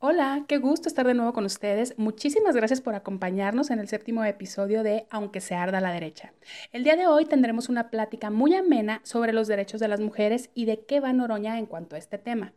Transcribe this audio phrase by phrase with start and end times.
[0.00, 1.94] Hola, qué gusto estar de nuevo con ustedes.
[1.98, 6.32] Muchísimas gracias por acompañarnos en el séptimo episodio de Aunque se arda la derecha.
[6.70, 10.50] El día de hoy tendremos una plática muy amena sobre los derechos de las mujeres
[10.54, 12.52] y de qué va Noroña en cuanto a este tema.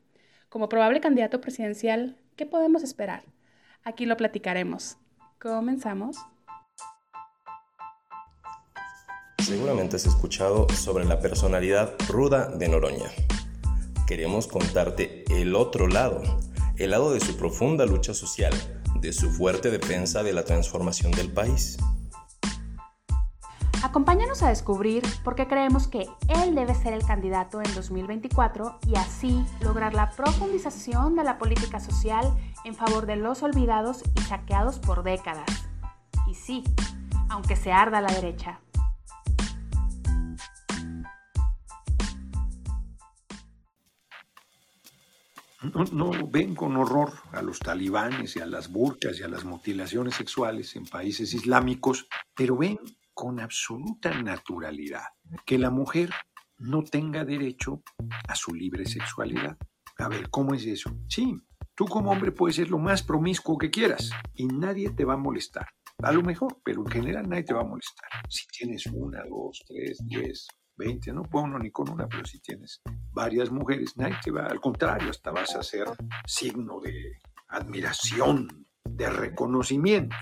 [0.50, 3.24] Como probable candidato presidencial, ¿qué podemos esperar?
[3.84, 4.98] Aquí lo platicaremos.
[5.42, 6.18] ¿Comenzamos?
[9.40, 13.10] Seguramente has escuchado sobre la personalidad ruda de Noroña.
[14.06, 16.22] Queremos contarte el otro lado,
[16.84, 18.54] el lado de su profunda lucha social,
[19.00, 21.78] de su fuerte defensa de la transformación del país.
[23.84, 28.96] Acompáñanos a descubrir por qué creemos que él debe ser el candidato en 2024 y
[28.96, 34.80] así lograr la profundización de la política social en favor de los olvidados y saqueados
[34.80, 35.50] por décadas.
[36.28, 36.64] Y sí,
[37.30, 38.60] aunque se arda la derecha.
[45.62, 50.16] No, ven con horror a los talibanes y a las burcas y a las mutilaciones
[50.16, 52.80] sexuales en países islámicos, pero ven
[53.14, 55.04] con absoluta naturalidad
[55.46, 56.10] que la mujer
[56.58, 57.84] no tenga derecho
[58.28, 59.58] a su libre sexualidad.
[59.98, 60.92] A ver, ¿cómo es eso?
[61.08, 61.36] Sí,
[61.76, 65.18] tú como hombre puedes ser lo más promiscuo que quieras y nadie te va a
[65.18, 65.68] molestar.
[66.02, 68.10] A lo mejor, pero en general nadie te va a molestar.
[68.28, 70.48] Si tienes una, dos, tres, diez,
[70.82, 74.48] 20, no puedo uno ni con una, pero si tienes varias mujeres, nadie te va,
[74.48, 75.86] al contrario, hasta vas a ser
[76.26, 80.16] signo de admiración, de reconocimiento.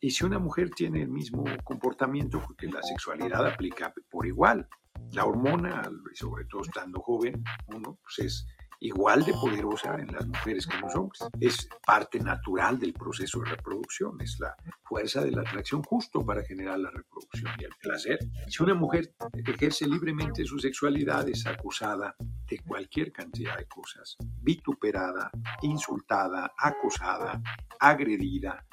[0.00, 4.66] Y si una mujer tiene el mismo comportamiento, porque la sexualidad aplica por igual,
[5.12, 5.82] la hormona,
[6.14, 8.46] sobre todo estando joven, uno pues es
[8.86, 11.24] igual de poderosa en las mujeres que en los hombres.
[11.40, 16.44] Es parte natural del proceso de reproducción, es la fuerza de la atracción justo para
[16.44, 18.18] generar la reproducción y el placer.
[18.48, 25.30] Si una mujer ejerce libremente su sexualidad es acusada de cualquier cantidad de cosas, vituperada,
[25.62, 27.42] insultada, acosada,
[27.80, 28.64] agredida,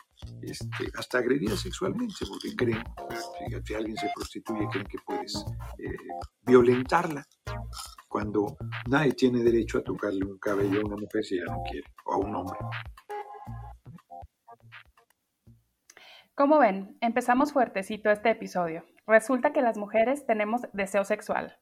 [0.42, 2.84] este, hasta agredida sexualmente, porque creen,
[3.50, 5.36] que si alguien se prostituye, creen que puedes
[5.80, 5.98] eh,
[6.46, 7.28] violentarla
[8.14, 8.56] cuando
[8.88, 12.14] nadie tiene derecho a tocarle un cabello a una mujer si ella no quiere, o
[12.14, 12.60] a un hombre.
[16.36, 18.86] Como ven, empezamos fuertecito este episodio.
[19.08, 21.58] Resulta que las mujeres tenemos deseo sexual.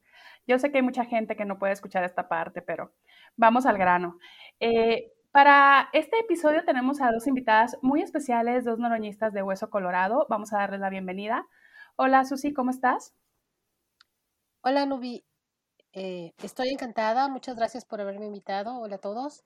[0.46, 2.92] Yo sé que hay mucha gente que no puede escuchar esta parte, pero
[3.38, 4.18] vamos al grano.
[4.60, 10.28] Eh, para este episodio tenemos a dos invitadas muy especiales, dos noroñistas de Hueso Colorado.
[10.30, 11.48] Vamos a darles la bienvenida.
[11.96, 13.16] Hola Susi, ¿cómo estás?
[14.64, 15.26] Hola Nubi,
[15.94, 18.80] eh, estoy encantada, muchas gracias por haberme invitado.
[18.80, 19.44] Hola a todos.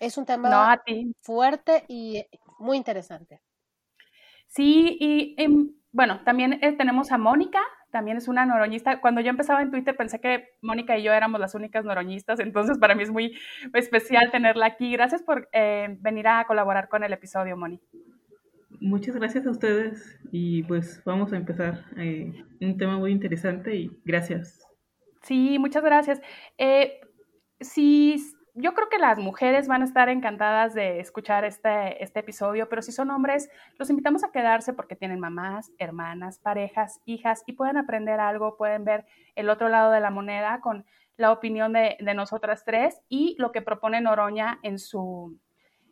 [0.00, 0.82] Es un tema
[1.20, 2.24] fuerte y
[2.58, 3.40] muy interesante.
[4.48, 7.60] Sí, y em, bueno, también eh, tenemos a Mónica,
[7.90, 9.00] también es una noroñista.
[9.00, 12.78] Cuando yo empezaba en Twitter pensé que Mónica y yo éramos las únicas noroñistas, entonces
[12.78, 13.38] para mí es muy
[13.72, 14.92] especial tenerla aquí.
[14.92, 17.80] Gracias por eh, venir a colaborar con el episodio, Moni.
[18.80, 21.84] Muchas gracias a ustedes y pues vamos a empezar
[22.60, 24.71] un tema muy interesante y gracias.
[25.22, 26.20] Sí, muchas gracias.
[26.58, 27.00] Eh,
[27.60, 28.16] sí,
[28.54, 32.82] yo creo que las mujeres van a estar encantadas de escuchar este, este episodio, pero
[32.82, 37.78] si son hombres, los invitamos a quedarse porque tienen mamás, hermanas, parejas, hijas y pueden
[37.78, 39.06] aprender algo, pueden ver
[39.36, 40.84] el otro lado de la moneda con
[41.16, 45.38] la opinión de, de nosotras tres y lo que propone Noroña en su,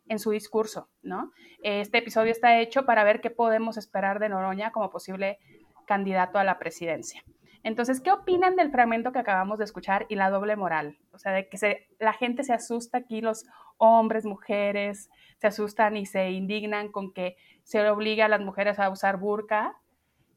[0.07, 1.31] en su discurso, ¿no?
[1.63, 5.39] Este episodio está hecho para ver qué podemos esperar de Noroña como posible
[5.87, 7.23] candidato a la presidencia.
[7.63, 10.97] Entonces, ¿qué opinan del fragmento que acabamos de escuchar y la doble moral?
[11.11, 13.45] O sea, de que la gente se asusta aquí, los
[13.77, 18.89] hombres, mujeres, se asustan y se indignan con que se obliga a las mujeres a
[18.89, 19.77] usar burka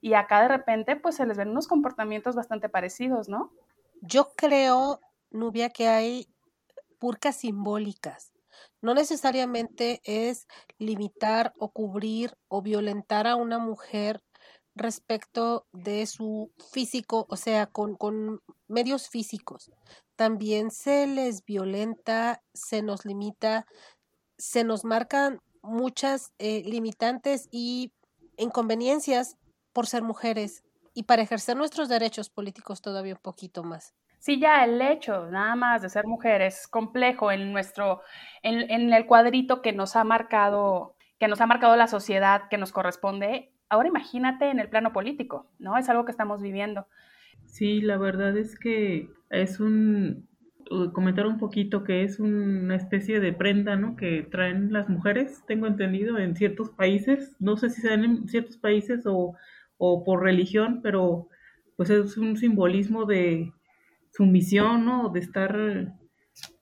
[0.00, 3.52] y acá de repente pues se les ven unos comportamientos bastante parecidos, ¿no?
[4.02, 6.28] Yo creo, Nubia, que hay
[7.00, 8.32] burcas simbólicas.
[8.82, 10.46] No necesariamente es
[10.78, 14.22] limitar o cubrir o violentar a una mujer
[14.74, 19.70] respecto de su físico, o sea, con, con medios físicos.
[20.16, 23.66] También se les violenta, se nos limita,
[24.36, 27.92] se nos marcan muchas eh, limitantes y
[28.36, 29.36] inconveniencias
[29.72, 30.62] por ser mujeres
[30.92, 33.94] y para ejercer nuestros derechos políticos todavía un poquito más.
[34.18, 38.00] Sí, ya el hecho nada más de ser mujer es complejo en nuestro,
[38.42, 42.56] en, en el cuadrito que nos ha marcado, que nos ha marcado la sociedad que
[42.56, 45.76] nos corresponde, Ahora imagínate en el plano político, ¿no?
[45.76, 46.86] Es algo que estamos viviendo.
[47.46, 50.26] Sí, la verdad es que es un,
[50.92, 53.96] comentar un poquito que es una especie de prenda, ¿no?
[53.96, 58.56] Que traen las mujeres, tengo entendido, en ciertos países, no sé si sean en ciertos
[58.56, 59.36] países o,
[59.78, 61.28] por religión, pero
[61.76, 63.52] pues es un simbolismo de
[64.12, 65.10] sumisión, ¿no?
[65.10, 65.56] De estar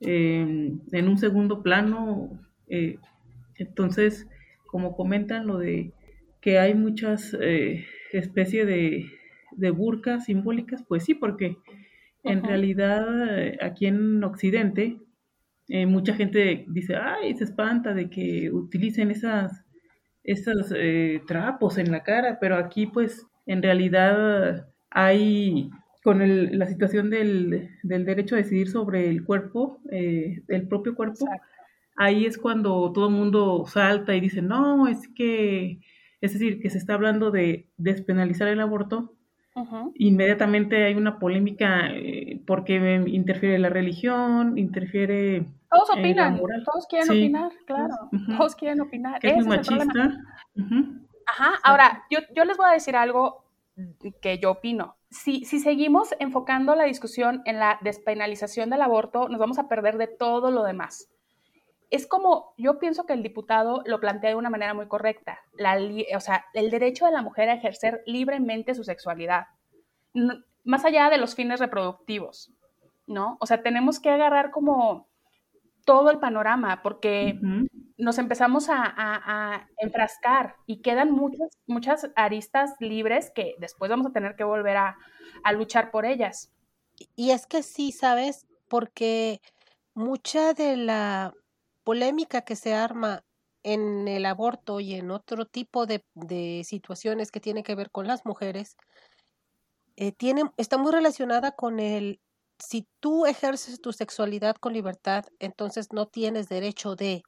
[0.01, 2.99] eh, en un segundo plano, eh,
[3.57, 4.27] Entonces,
[4.67, 5.93] como comentan lo de
[6.43, 9.07] que hay muchas eh, especies de,
[9.53, 11.57] de burcas simbólicas, pues sí, porque
[12.25, 14.99] en realidad eh, aquí en Occidente
[15.69, 19.65] eh, mucha gente dice, ay, se espanta de que utilicen esas,
[20.25, 20.75] esos
[21.27, 25.71] trapos en la cara, pero aquí pues en realidad hay
[26.03, 31.27] con el, la situación del, del, derecho a decidir sobre el cuerpo, el propio cuerpo,
[31.97, 35.81] ahí es cuando todo el mundo salta y dice, no, es que,
[36.23, 39.13] es decir, que se está hablando de despenalizar el aborto.
[39.97, 42.77] Inmediatamente hay una polémica eh, porque
[43.07, 45.45] interfiere la religión, interfiere...
[45.71, 47.95] Todos opinan, todos quieren opinar, claro,
[48.39, 49.19] todos quieren opinar.
[49.21, 50.19] es muy machista.
[51.27, 53.45] Ajá, ahora, yo, yo les voy a decir algo
[54.23, 59.59] que yo opino si, seguimos enfocando la discusión en la despenalización del aborto, nos vamos
[59.59, 61.09] a perder de todo lo demás.
[61.93, 65.79] Es como, yo pienso que el diputado lo plantea de una manera muy correcta, la,
[66.17, 69.49] o sea, el derecho de la mujer a ejercer libremente su sexualidad,
[70.65, 72.51] más allá de los fines reproductivos,
[73.07, 73.37] ¿no?
[73.41, 75.07] O sea, tenemos que agarrar como
[75.85, 77.39] todo el panorama, porque
[77.99, 84.35] nos empezamos a, enfrascar y quedan muchas, muchas aristas libres que después vamos a tener
[84.35, 84.97] que volver a,
[85.53, 86.51] luchar por ellas.
[87.17, 88.47] Y es que sí, ¿sabes?
[88.69, 89.43] Porque
[89.93, 91.35] mucha de la
[91.85, 93.25] polémica que se arma
[93.63, 96.03] en el aborto y en otro tipo de,
[96.65, 98.77] situaciones que tienen que ver con las mujeres,
[99.97, 102.21] eh, tiene, está muy relacionada con el
[102.59, 107.23] si tú ejerces tu sexualidad con libertad, entonces no tienes derecho de,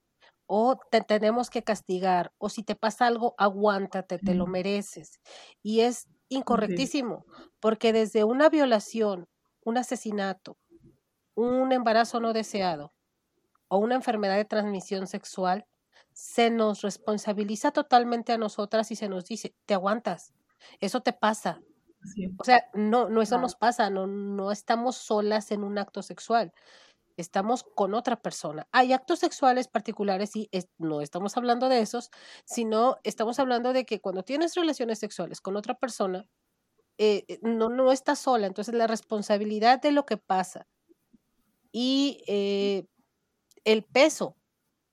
[0.47, 5.21] o te tenemos que castigar, o si te pasa algo, aguántate, te lo mereces.
[5.61, 7.25] Y es incorrectísimo,
[7.59, 9.27] porque desde una violación,
[9.65, 10.57] un asesinato,
[11.35, 12.94] un embarazo no deseado
[13.69, 15.67] o una enfermedad de transmisión sexual,
[16.13, 20.33] se nos responsabiliza totalmente a nosotras y se nos dice, te aguantas,
[20.81, 21.61] eso te pasa,
[22.39, 26.53] o sea, no, no eso nos pasa, no, no estamos solas en un acto sexual,
[27.17, 28.69] estamos con otra persona.
[28.73, 32.11] Hay actos sexuales particulares y no estamos hablando de esos,
[32.45, 36.27] sino estamos hablando de que cuando tienes relaciones sexuales con otra persona,
[36.99, 40.67] eh, eh, no, no estás sola, entonces la responsabilidad de lo que pasa
[41.73, 42.87] y eh,
[43.65, 44.37] el peso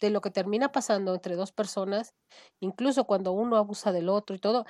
[0.02, 2.14] de lo que termina pasando entre dos personas,
[2.62, 4.66] incluso cuando uno abusa del otro y todo,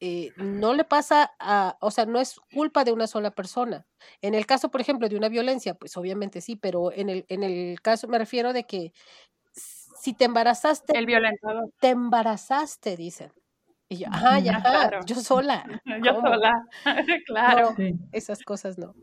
[0.00, 3.86] eh, no le pasa a, o sea, no es culpa de una sola persona.
[4.22, 7.42] En el caso, por ejemplo, de una violencia, pues obviamente sí, pero en el, en
[7.42, 8.92] el caso me refiero de que
[9.52, 11.70] si te embarazaste, el violentador.
[11.80, 13.32] Te embarazaste, dicen.
[13.88, 14.62] Y yo, ajá, ya,
[15.04, 15.64] yo sola.
[16.04, 16.66] yo sola,
[17.26, 17.74] claro.
[18.12, 18.94] Esas cosas no.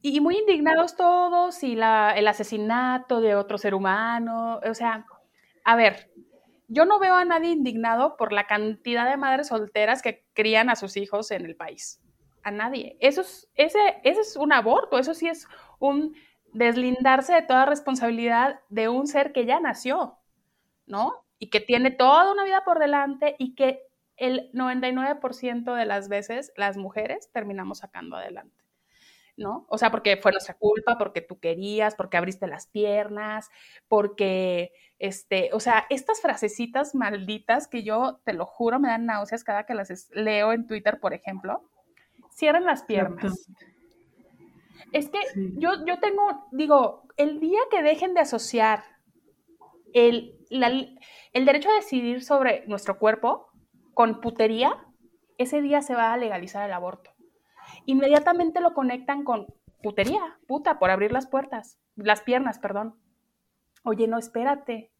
[0.00, 5.06] Y muy indignados todos y el asesinato de otro ser humano, o sea,
[5.64, 6.10] a ver,
[6.68, 10.76] yo no veo a nadie indignado por la cantidad de madres solteras que crían a
[10.76, 12.00] sus hijos en el país.
[12.42, 12.96] A nadie.
[13.00, 15.46] Eso es, ese, ese es un aborto, eso sí es
[15.78, 16.14] un
[16.52, 20.18] deslindarse de toda responsabilidad de un ser que ya nació,
[20.86, 21.24] ¿no?
[21.38, 23.82] Y que tiene toda una vida por delante y que
[24.16, 28.61] el 99% de las veces las mujeres terminamos sacando adelante.
[29.36, 29.66] ¿No?
[29.68, 33.50] O sea, porque fue nuestra culpa, porque tú querías, porque abriste las piernas,
[33.88, 39.44] porque, este, o sea, estas frasecitas malditas que yo, te lo juro, me dan náuseas
[39.44, 41.62] cada que las leo en Twitter, por ejemplo,
[42.30, 43.48] cierran las piernas.
[44.92, 45.18] Es que
[45.56, 48.84] yo, yo tengo, digo, el día que dejen de asociar
[49.94, 53.50] el, el derecho a decidir sobre nuestro cuerpo
[53.94, 54.76] con putería,
[55.38, 57.11] ese día se va a legalizar el aborto
[57.86, 59.46] inmediatamente lo conectan con
[59.82, 62.94] putería, puta, por abrir las puertas, las piernas, perdón.
[63.82, 64.90] Oye, no, espérate.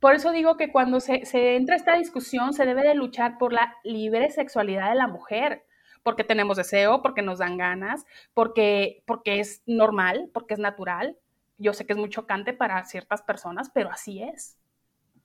[0.00, 3.52] Por eso digo que cuando se, se entra esta discusión se debe de luchar por
[3.52, 5.64] la libre sexualidad de la mujer,
[6.02, 11.16] porque tenemos deseo, porque nos dan ganas, porque, porque es normal, porque es natural.
[11.58, 14.58] Yo sé que es muy chocante para ciertas personas, pero así es,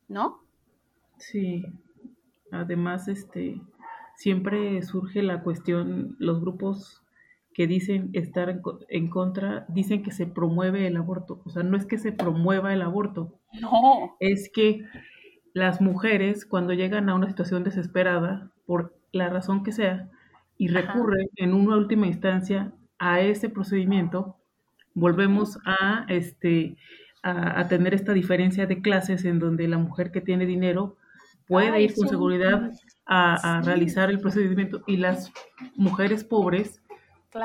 [0.08, 0.44] ¿no?
[1.18, 1.66] Sí.
[2.52, 3.62] Además, este,
[4.22, 7.02] siempre surge la cuestión, los grupos
[7.56, 11.42] que dicen estar en, contra, dicen que se promueve el aborto.
[11.44, 13.40] O sea, no es que se promueva el aborto.
[13.60, 14.16] No.
[14.20, 14.86] Es que
[15.54, 20.12] las mujeres, cuando llegan a una situación desesperada, por la razón que sea,
[20.56, 24.38] y recurren en una última instancia a ese procedimiento,
[24.94, 26.78] volvemos a, este,
[27.24, 30.98] a, tener esta diferencia de clases en donde la mujer que tiene dinero
[31.48, 32.72] puede ir con seguridad
[33.14, 35.34] a, realizar el procedimiento y las
[35.76, 36.82] mujeres pobres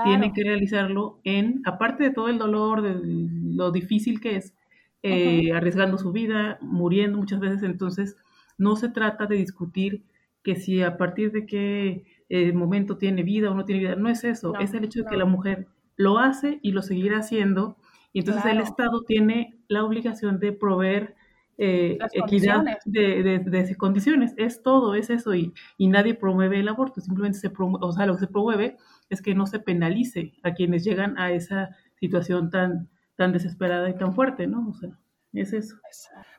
[0.05, 4.55] tienen que realizarlo en, aparte de todo el dolor, de lo difícil que es,
[5.03, 7.63] eh, arriesgando su vida, muriendo muchas veces.
[7.65, 8.17] Entonces,
[8.59, 10.03] no se trata de discutir
[10.43, 14.09] que si a partir de qué eh, momento tiene vida o no tiene vida, no
[14.09, 17.77] es eso, es el hecho de que la mujer lo hace y lo seguirá haciendo.
[18.13, 21.17] Y entonces el Estado tiene la obligación de proveer
[21.59, 24.35] eh, equidad de, de, condiciones.
[24.37, 25.35] Es todo, es eso.
[25.35, 28.77] Y, y nadie promueve el aborto, simplemente se promueve, o sea, lo que se promueve
[29.09, 33.97] es que no se penalice a quienes llegan a esa situación tan, tan desesperada y
[33.97, 34.69] tan fuerte, ¿no?
[34.69, 34.91] O sea,
[35.33, 35.77] es eso.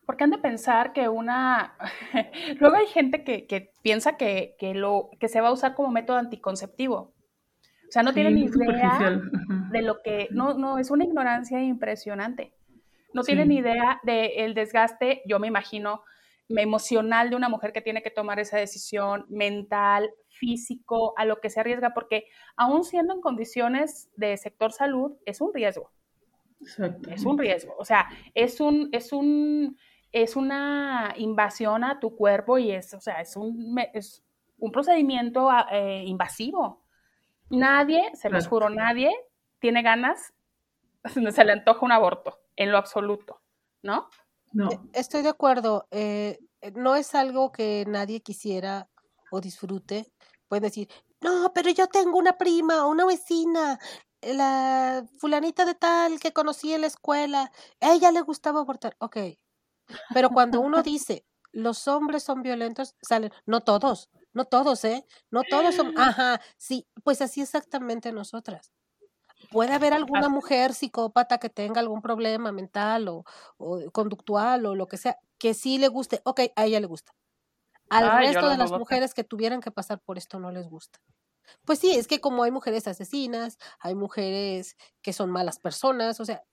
[0.06, 1.76] Porque han de pensar que una...
[2.60, 5.92] Luego hay gente que, que piensa que, que, lo, que se va a usar como
[5.92, 7.14] método anticonceptivo.
[7.88, 9.20] O sea, no tienen ni idea
[9.72, 10.28] de lo que...
[10.32, 12.54] No, no, es una ignorancia impresionante.
[13.18, 16.04] No tienen ni idea del desgaste, yo me imagino,
[16.50, 21.50] emocional de una mujer que tiene que tomar esa decisión mental, físico, a lo que
[21.50, 25.92] se arriesga, porque aún siendo en condiciones de sector salud, es un riesgo.
[27.10, 27.76] Es un riesgo.
[27.78, 29.78] O sea, es un, es un,
[30.12, 34.24] es una invasión a tu cuerpo y es, o sea, es un, es
[34.60, 36.84] un procedimiento ah, eh, invasivo.
[37.50, 39.12] Nadie, se los juro, nadie
[39.60, 40.34] tiene ganas,
[41.32, 43.42] se le antoja un aborto, en lo absoluto,
[43.82, 44.10] ¿no?
[44.52, 44.70] No.
[44.70, 45.88] E, estoy de acuerdo.
[45.92, 46.40] Eh,
[46.76, 48.90] no es algo que nadie quisiera
[49.32, 50.12] o disfrute.
[50.50, 50.90] Pueden decir,
[51.22, 53.80] no, pero yo tengo una prima o una vecina,
[54.22, 58.96] la fulanita de tal que conocí en la escuela, a ella le gustaba abortar.
[59.00, 59.18] Ok.
[60.14, 65.06] Pero cuando uno dice, los hombres son violentos, salen, no todos, no todos, ¿eh?
[65.32, 68.72] No todos son, ajá, sí, pues así exactamente nosotras.
[69.52, 73.26] Puede haber alguna mujer psicópata que tenga algún problema mental o,
[73.92, 77.14] conductual o lo que sea, que sí le guste, ok, a ella le gusta.
[77.90, 81.00] Al resto de las mujeres que tuvieran que pasar por esto no les gusta.
[81.64, 86.26] Pues sí, es que como hay mujeres asesinas, hay mujeres que son malas personas, o
[86.26, 86.44] sea,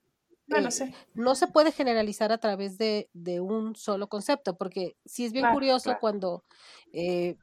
[0.48, 5.32] eh, no se puede generalizar a través de, de, un solo concepto, porque sí es
[5.32, 6.44] bien curioso cuando
[6.92, 7.36] eh,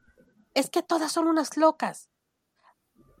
[0.54, 2.08] es que todas son unas locas,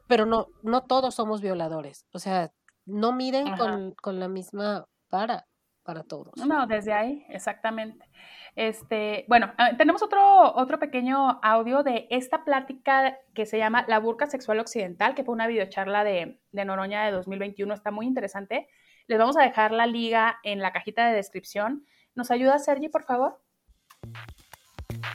[0.06, 2.52] pero no, no todos somos violadores, o sea,
[2.84, 5.46] no miren con, con la misma vara
[5.82, 6.34] para todos.
[6.36, 8.08] No, desde ahí, exactamente.
[8.54, 13.98] Este, bueno, ah, tenemos otro, otro pequeño audio de esta plática que se llama La
[13.98, 18.68] burca sexual occidental, que fue una videocharla de, de Noroña de 2021, está muy interesante.
[19.06, 21.84] Les vamos a dejar la liga en la cajita de descripción.
[22.14, 23.40] ¿Nos ayuda Sergi, por favor?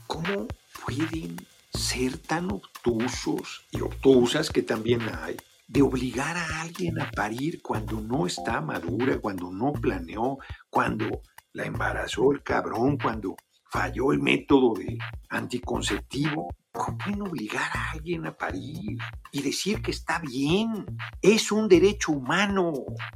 [0.07, 0.47] ¿Cómo
[0.85, 1.37] pueden
[1.77, 7.99] ser tan obtusos y obtusas que también hay de obligar a alguien a parir cuando
[8.01, 10.37] no está madura, cuando no planeó,
[10.69, 11.21] cuando
[11.53, 13.35] la embarazó el cabrón, cuando
[13.69, 14.97] falló el método de
[15.29, 16.47] anticonceptivo.
[16.71, 18.97] ¿Cómo pueden obligar a alguien a parir
[19.31, 20.85] y decir que está bien?
[21.21, 22.71] Es un derecho humano.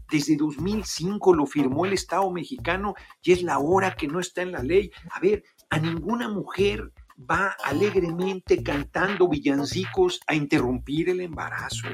[0.09, 4.51] Desde 2005 lo firmó el Estado mexicano y es la hora que no está en
[4.51, 4.91] la ley.
[5.11, 6.91] A ver, a ninguna mujer
[7.29, 11.89] va alegremente cantando villancicos a interrumpir el embarazo.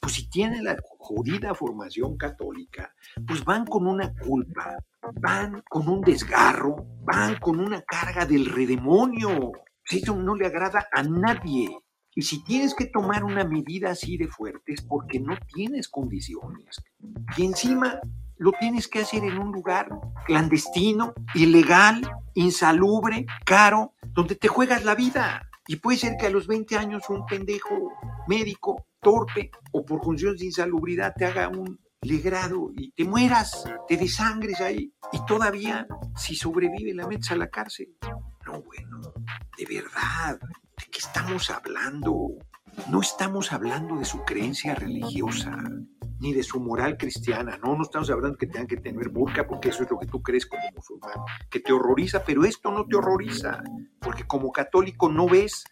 [0.00, 2.94] Pues si tiene la jodida formación católica,
[3.26, 4.76] pues van con una culpa,
[5.20, 9.52] van con un desgarro, van con una carga del redemonio.
[9.84, 11.78] Eso no le agrada a nadie.
[12.14, 16.82] Y si tienes que tomar una medida así de fuerte es porque no tienes condiciones.
[17.36, 18.00] Y encima
[18.38, 19.88] lo tienes que hacer en un lugar
[20.26, 22.02] clandestino, ilegal,
[22.34, 25.48] insalubre, caro, donde te juegas la vida.
[25.68, 27.92] Y puede ser que a los 20 años un pendejo
[28.28, 33.96] médico torpe o por funciones de insalubridad te haga un legrado y te mueras, te
[33.96, 37.88] desangres ahí y todavía si sobrevive la metes a la cárcel.
[38.46, 39.00] No, bueno,
[39.58, 42.28] de verdad, ¿de qué estamos hablando?
[42.90, 45.56] No estamos hablando de su creencia religiosa
[46.20, 47.58] ni de su moral cristiana.
[47.62, 50.22] No, no estamos hablando que tengan que tener burka porque eso es lo que tú
[50.22, 51.18] crees como musulmán,
[51.50, 53.62] que te horroriza, pero esto no te horroriza,
[54.00, 55.64] porque como católico no ves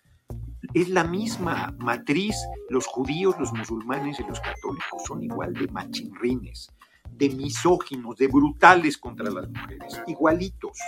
[0.72, 2.36] es la misma matriz.
[2.68, 6.70] Los judíos, los musulmanes y los católicos son igual de machinrines,
[7.10, 10.78] de misóginos, de brutales contra las mujeres, igualitos.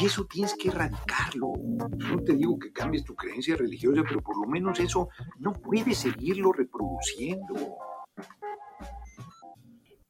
[0.00, 1.52] Y eso tienes que erradicarlo.
[1.56, 5.08] No te digo que cambies tu creencia religiosa, pero por lo menos eso
[5.38, 7.54] no puedes seguirlo reproduciendo.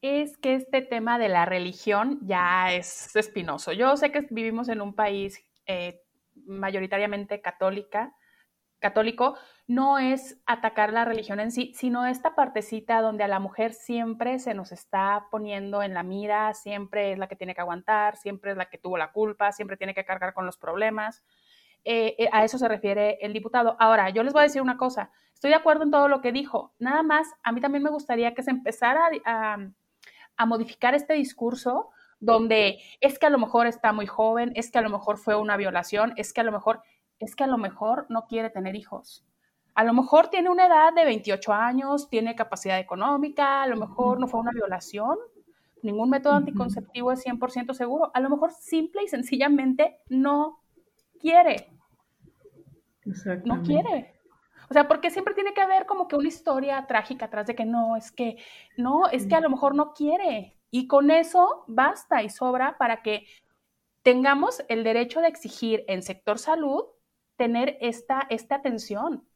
[0.06, 3.72] Es que este tema de la religión ya es espinoso.
[3.72, 6.02] Yo sé que vivimos en un país eh,
[6.44, 8.14] mayoritariamente católica,
[8.80, 13.72] católico no es atacar la religión en sí, sino esta partecita donde a la mujer
[13.72, 18.18] siempre se nos está poniendo en la mira, siempre es la que tiene que aguantar,
[18.18, 21.24] siempre es la que tuvo la culpa, siempre tiene que cargar con los problemas.
[21.82, 23.74] Eh, eh, a eso se refiere el diputado.
[23.78, 26.30] Ahora, yo les voy a decir una cosa, estoy de acuerdo en todo lo que
[26.30, 29.70] dijo, nada más, a mí también me gustaría que se empezara a, a
[30.46, 34.82] modificar este discurso donde es que a lo mejor está muy joven, es que a
[34.82, 36.82] lo mejor fue una violación, es que a lo mejor,
[37.18, 39.24] es que a lo mejor no quiere tener hijos.
[39.74, 44.20] A lo mejor tiene una edad de 28 años, tiene capacidad económica, a lo mejor
[44.20, 45.18] no fue una violación,
[45.82, 50.60] ningún método anticonceptivo es 100% seguro, a lo mejor simple y sencillamente no
[51.20, 51.68] quiere.
[53.44, 54.13] No quiere.
[54.70, 57.64] O sea, porque siempre tiene que haber como que una historia trágica atrás de que
[57.64, 58.36] no, es que,
[58.76, 60.58] no, es que a lo mejor no quiere.
[60.70, 63.26] Y con eso basta y sobra para que
[64.02, 66.84] tengamos el derecho de exigir en sector salud
[67.36, 69.26] tener esta, esta atención.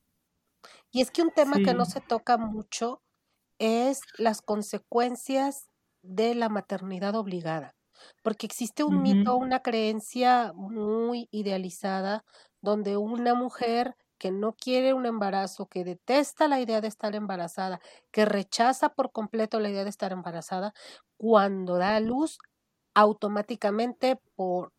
[0.91, 3.03] Y es que un tema que no se toca mucho
[3.59, 5.69] es las consecuencias
[6.03, 7.75] de la maternidad obligada,
[8.23, 12.25] porque existe un mito, una creencia muy idealizada
[12.61, 17.81] donde una mujer que no quiere un embarazo, que detesta la idea de estar embarazada,
[18.11, 20.75] que rechaza por completo la idea de estar embarazada,
[21.17, 22.39] cuando da a luz,
[22.95, 24.73] automáticamente por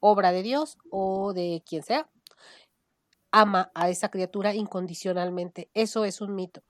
[0.00, 2.08] obra de Dios o de quien sea,
[3.30, 5.68] ama a esa criatura incondicionalmente.
[5.74, 6.62] Eso es un mito.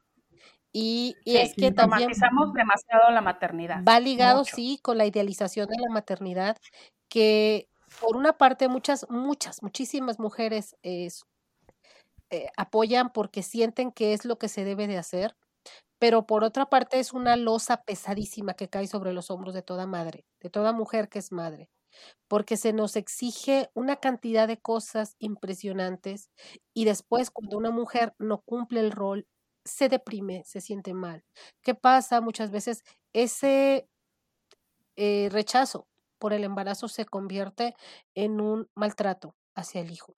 [0.72, 3.82] Y, es que también demasiado la maternidad.
[3.82, 6.58] Va ligado, sí, con la idealización de la maternidad,
[7.08, 7.68] que
[8.00, 11.08] por una parte muchas, muchas, muchísimas mujeres eh,
[12.56, 15.36] apoyan porque sienten que es lo que se debe de hacer,
[15.98, 19.86] pero por otra parte es una losa pesadísima que cae sobre los hombros de toda
[19.86, 21.68] madre, de toda mujer que es madre
[22.28, 26.30] porque se nos exige una cantidad de cosas impresionantes
[26.74, 29.26] y después cuando una mujer no cumple el rol,
[29.64, 31.24] se deprime, se siente mal.
[31.62, 32.20] ¿Qué pasa?
[32.20, 33.88] Muchas veces ese
[34.96, 37.74] eh, rechazo por el embarazo se convierte
[38.14, 40.14] en un maltrato hacia el hijo,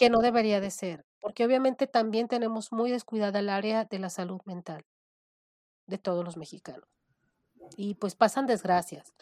[0.00, 4.08] que no debería de ser, porque obviamente también tenemos muy descuidada el área de la
[4.08, 4.86] salud mental
[5.86, 6.88] de todos los mexicanos.
[7.76, 9.12] Y pues pasan desgracias,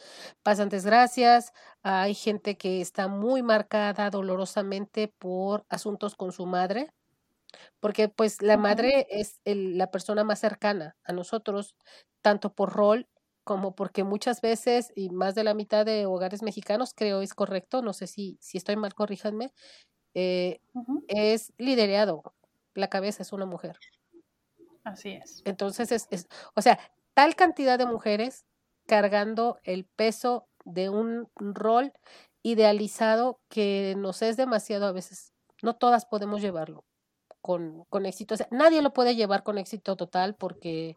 [0.43, 6.91] pasan desgracias, hay gente que está muy marcada dolorosamente por asuntos con su madre,
[7.81, 11.77] porque pues la madre es la persona más cercana a nosotros,
[12.23, 13.09] tanto por rol
[13.45, 17.83] como porque muchas veces, y más de la mitad de hogares mexicanos, creo es correcto,
[17.83, 19.53] no sé si, si estoy mal, corríjanme,
[20.15, 20.61] eh,
[21.09, 22.23] es liderado,
[22.75, 23.79] la cabeza es una mujer.
[24.85, 25.43] Así es.
[25.45, 26.79] Entonces, es, es, o sea,
[27.15, 28.47] tal cantidad de mujeres
[28.87, 31.93] cargando el peso de un rol
[32.43, 35.33] idealizado que nos es demasiado a veces.
[35.63, 36.85] No todas podemos llevarlo
[37.41, 38.35] con, con éxito.
[38.51, 40.97] nadie lo puede llevar con éxito total porque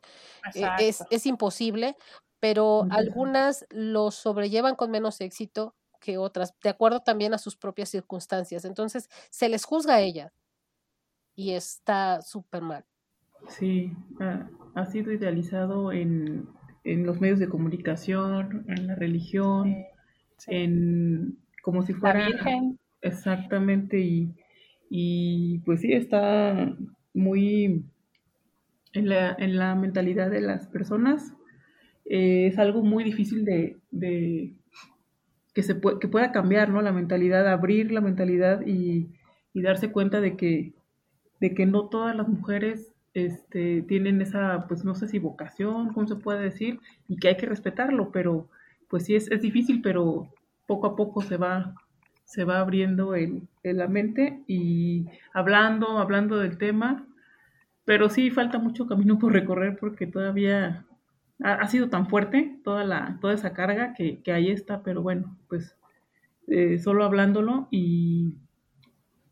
[0.53, 1.95] e, es, es, imposible,
[2.39, 7.89] pero algunas lo sobrellevan con menos éxito que otras, de acuerdo también a sus propias
[7.89, 8.65] circunstancias.
[8.65, 10.33] Entonces, se les juzga a ellas
[11.35, 12.85] y está súper mal.
[13.47, 13.93] Sí,
[14.75, 16.49] ha, sido idealizado en,
[16.83, 19.75] los medios de comunicación, en la religión,
[20.47, 22.27] en como si fuera...
[22.27, 22.79] Virgen.
[23.03, 24.35] Exactamente, y,
[24.89, 26.75] y pues sí, está
[27.13, 27.83] muy
[28.93, 31.33] en la, en la mentalidad de las personas.
[32.05, 34.53] Eh, es algo muy difícil de, de
[35.53, 36.81] que, se que pueda cambiar, ¿no?
[36.81, 39.09] La mentalidad, abrir la mentalidad y,
[39.53, 40.73] y darse cuenta de que,
[41.39, 46.07] de que no todas las mujeres este, tienen esa, pues no sé si vocación, ¿cómo
[46.07, 46.79] se puede decir?
[47.07, 48.49] Y que hay que respetarlo, pero
[48.87, 50.29] pues sí es, es difícil, pero
[50.67, 51.75] poco a poco se va,
[52.23, 57.05] se va abriendo el, la mente y hablando, hablando del tema,
[57.83, 60.85] pero sí falta mucho camino por recorrer porque todavía
[61.43, 65.37] ha, sido tan fuerte toda, la, toda esa carga que, que ahí está, pero bueno,
[65.47, 65.75] pues
[66.47, 68.37] eh, solo hablándolo y,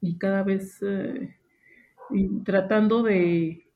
[0.01, 1.35] y cada vez eh,
[2.11, 3.69] y tratando de,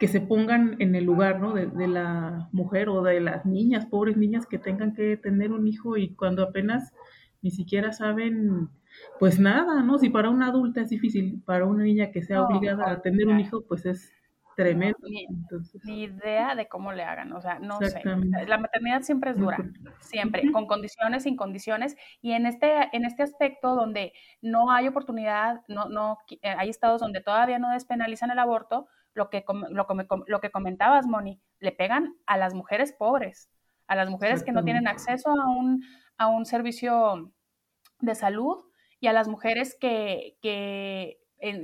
[0.00, 1.52] que se pongan en el lugar ¿no?
[1.52, 5.98] de, la mujer o de las niñas, pobres niñas que tengan que tener un hijo
[5.98, 6.94] y cuando apenas
[7.42, 8.70] ni siquiera saben,
[9.18, 9.98] pues nada, ¿no?
[9.98, 13.40] Si para una adulta es difícil, para una niña que sea obligada a tener un
[13.40, 14.12] hijo, pues es
[14.60, 14.98] tremendo.
[15.84, 18.02] Ni, idea de cómo le hagan, o sea, no sé.
[18.46, 19.58] La maternidad siempre es dura,
[20.00, 25.62] siempre, con condiciones, sin condiciones, y en este, en este aspecto donde no hay oportunidad,
[25.68, 29.86] no, no, eh, hay estados donde todavía no despenalizan el aborto, lo que, lo,
[30.26, 33.50] lo que comentabas, Moni, le pegan a las mujeres pobres,
[33.86, 35.82] a las mujeres que no tienen acceso a un,
[36.16, 37.32] a un servicio
[37.98, 38.64] de salud
[39.00, 41.18] y a las mujeres que, que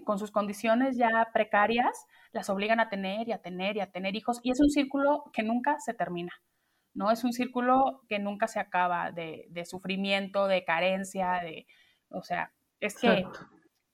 [0.04, 2.06] con sus condiciones ya precarias
[2.36, 4.38] las obligan a tener y a tener y a tener hijos.
[4.44, 6.32] Y es un círculo que nunca se termina,
[6.94, 7.10] ¿no?
[7.10, 11.66] Es un círculo que nunca se acaba de, de sufrimiento, de carencia, de,
[12.10, 13.26] o sea, es que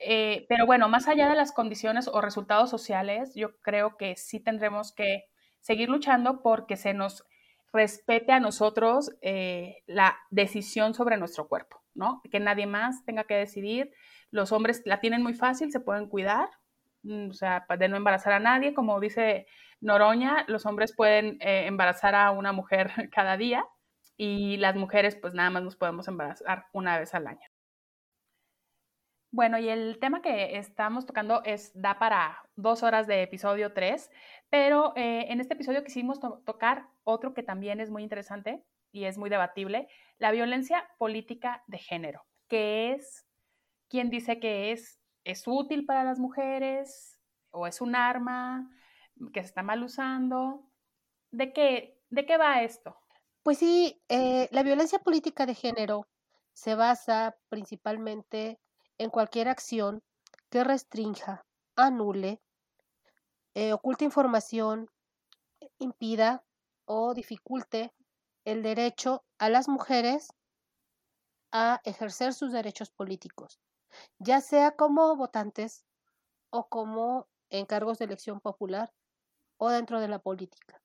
[0.05, 4.41] eh, pero bueno, más allá de las condiciones o resultados sociales, yo creo que sí
[4.41, 5.27] tendremos que
[5.61, 7.25] seguir luchando porque se nos
[7.73, 12.21] respete a nosotros eh, la decisión sobre nuestro cuerpo, ¿no?
[12.33, 13.93] Que nadie más tenga que decidir.
[14.33, 16.49] Los hombres la tienen muy fácil, se pueden cuidar,
[17.05, 19.47] o sea, de no embarazar a nadie, como dice
[19.81, 23.67] Noroña, los hombres pueden eh, embarazar a una mujer cada día
[24.17, 27.49] y las mujeres pues nada más nos podemos embarazar una vez al año.
[29.35, 34.11] Bueno, y el tema que estamos tocando es, da para dos horas de episodio 3,
[34.51, 38.63] pero eh, en este episodio quisimos tocar otro que también es muy interesante
[38.93, 39.89] y es muy debatible,
[40.19, 43.27] la violencia política de género, que es,
[43.89, 47.19] ¿quién dice que es, es útil para las mujeres
[47.51, 48.71] o es un arma
[49.33, 50.71] que se está mal usando?
[51.31, 52.97] ¿De qué, de qué va esto?
[53.43, 56.07] Pues sí, eh, la violencia política de género
[56.53, 58.61] se basa principalmente
[58.99, 60.03] en cualquier acción
[60.51, 61.45] que restrinja,
[61.77, 62.41] anule,
[63.55, 64.91] eh, oculte información,
[65.79, 66.45] impida
[66.85, 67.93] o dificulte
[68.45, 70.29] el derecho a las mujeres
[71.53, 73.61] a ejercer sus derechos políticos,
[74.19, 75.85] ya sea como votantes
[76.51, 78.93] o como en cargos de elección popular
[79.59, 80.83] o dentro de la política.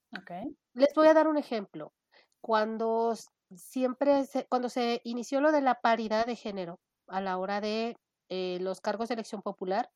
[0.73, 1.93] Les voy a dar un ejemplo.
[2.41, 3.13] Cuando
[3.55, 7.97] siempre cuando se inició lo de la paridad de género a la hora de
[8.29, 9.89] eh, los cargos de elección popular,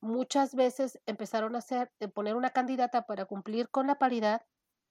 [0.00, 4.42] muchas veces empezaron a hacer, eh, poner una candidata para cumplir con la paridad.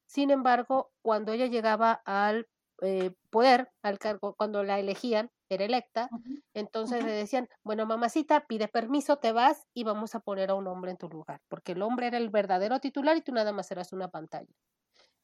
[0.07, 2.47] Sin embargo, cuando ella llegaba al
[2.81, 6.11] eh, poder, al cargo, cuando la elegían, era electa,
[6.53, 10.67] entonces le decían, bueno, mamacita, pide permiso, te vas y vamos a poner a un
[10.67, 13.69] hombre en tu lugar, porque el hombre era el verdadero titular y tú nada más
[13.71, 14.53] eras una pantalla.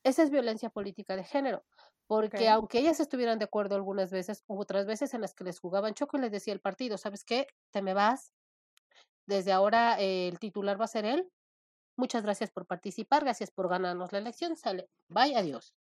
[0.04, 1.66] Esa es violencia política de género,
[2.08, 5.60] porque aunque ellas estuvieran de acuerdo algunas veces, hubo otras veces en las que les
[5.60, 7.48] jugaban choco y les decía el partido, ¿sabes qué?
[7.72, 8.34] Te me vas,
[9.28, 11.30] desde ahora eh, el titular va a ser él.
[11.98, 15.74] Muchas gracias por participar, gracias por ganarnos la elección, sale, vaya adiós.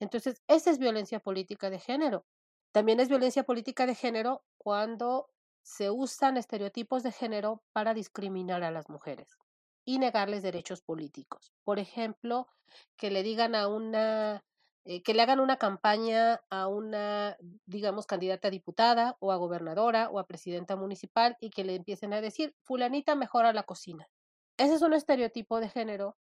[0.00, 2.26] Entonces, esa es violencia política de género.
[2.72, 5.30] También es violencia política de género cuando
[5.62, 9.38] se usan estereotipos de género para discriminar a las mujeres
[9.84, 11.52] y negarles derechos políticos.
[11.64, 12.48] Por ejemplo,
[12.96, 14.44] que le digan a una,
[14.84, 20.08] eh, que le hagan una campaña a una, digamos, candidata a diputada o a gobernadora
[20.10, 24.08] o a presidenta municipal y que le empiecen a decir, fulanita mejora la cocina.
[24.56, 26.16] Ese es un estereotipo de género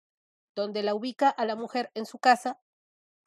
[0.55, 2.61] donde la ubica a la mujer en su casa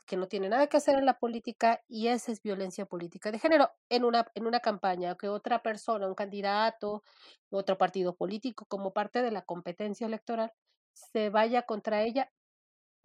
[0.05, 3.39] que no tiene nada que hacer en la política y esa es violencia política de
[3.39, 7.03] género en una, en una campaña, que otra persona, un candidato,
[7.49, 10.51] otro partido político, como parte de la competencia electoral,
[10.93, 12.31] se vaya contra ella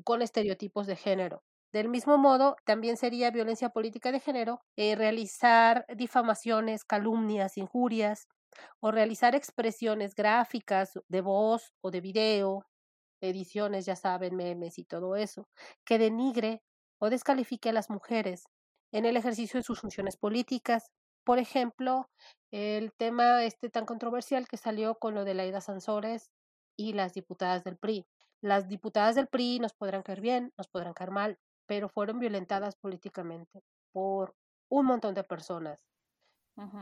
[0.04, 1.42] con estereotipos de género.
[1.72, 8.28] Del mismo modo, también sería violencia política de género eh, realizar difamaciones, calumnias, injurias
[8.80, 12.66] o realizar expresiones gráficas de voz o de video,
[13.20, 15.48] ediciones, ya saben, memes y todo eso,
[15.84, 16.62] que denigre
[16.98, 18.44] o descalifique a las mujeres
[18.92, 20.90] en el ejercicio de sus funciones políticas.
[21.24, 22.08] Por ejemplo,
[22.50, 26.30] el tema este tan controversial que salió con lo de Laida Sansores
[26.76, 28.06] y las diputadas del PRI.
[28.40, 32.76] Las diputadas del PRI nos podrán caer bien, nos podrán caer mal, pero fueron violentadas
[32.76, 34.34] políticamente por
[34.68, 35.84] un montón de personas.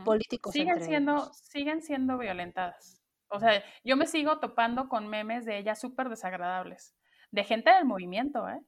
[0.05, 3.01] Políticos siguen siendo siguen siendo violentadas.
[3.29, 6.95] O sea, yo me sigo topando con memes de ellas súper desagradables,
[7.31, 8.61] de gente del movimiento, ¿eh?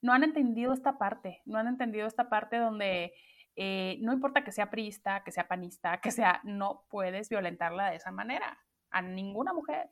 [0.00, 3.12] No han entendido esta parte, no han entendido esta parte donde
[3.56, 7.96] eh, no importa que sea priista, que sea panista, que sea, no puedes violentarla de
[7.96, 8.58] esa manera
[8.90, 9.90] a ninguna mujer.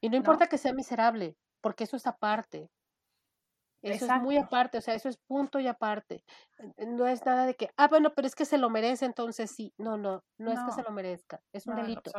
[0.00, 2.70] Y no importa que sea miserable, porque eso es aparte.
[3.82, 6.24] Eso es muy aparte, o sea, eso es punto y aparte.
[6.78, 9.74] No es nada de que, ah, bueno, pero es que se lo merece, entonces sí.
[9.76, 12.12] No, no, no, es que se lo merezca, es un delito.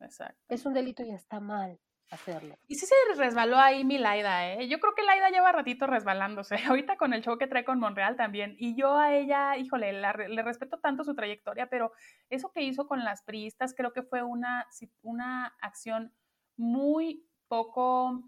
[0.00, 0.42] Exacto.
[0.48, 1.78] Es un delito y está mal
[2.10, 2.56] hacerlo.
[2.66, 4.68] Y sí se resbaló ahí mi Laida, ¿eh?
[4.68, 6.56] Yo creo que Laida lleva ratito resbalándose.
[6.66, 8.56] Ahorita con el show que trae con Monreal también.
[8.58, 11.92] Y yo a ella, híjole, le respeto tanto su trayectoria, pero
[12.28, 14.66] eso que hizo con las priistas creo que fue una,
[15.02, 16.12] una acción
[16.56, 18.22] muy poco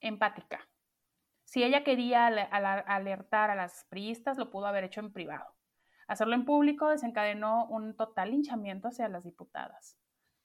[0.00, 0.68] empática.
[1.44, 5.54] Si ella quería alertar a las priistas, lo pudo haber hecho en privado.
[6.06, 9.96] Hacerlo en público desencadenó un total hinchamiento hacia las diputadas.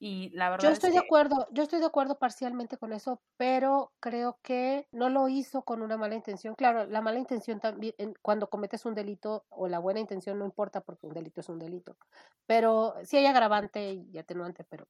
[0.02, 3.92] Y la verdad yo estoy de acuerdo, yo estoy de acuerdo parcialmente con eso, pero
[4.00, 6.56] creo que no lo hizo con una mala intención.
[6.56, 10.80] Claro, la mala intención también, cuando cometes un delito, o la buena intención no importa
[10.80, 11.98] porque un delito es un delito.
[12.46, 14.88] Pero sí hay agravante y atenuante, pero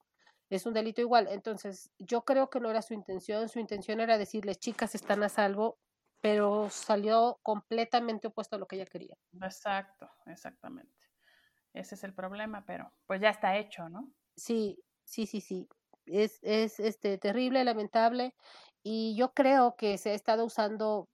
[0.52, 1.28] es un delito igual.
[1.32, 5.30] Entonces, yo creo que no era su intención, su intención era decirles, chicas, están a
[5.30, 5.80] salvo,
[6.22, 9.16] pero salió completamente opuesto a lo que ella quería.
[9.42, 11.08] Exacto, exactamente.
[11.74, 14.12] Ese es el problema, pero pues ya está hecho, ¿no?
[14.36, 15.68] Sí, sí, sí, sí.
[16.06, 18.34] Es, es este, terrible, lamentable.
[18.84, 21.10] Y yo creo que se ha estado usando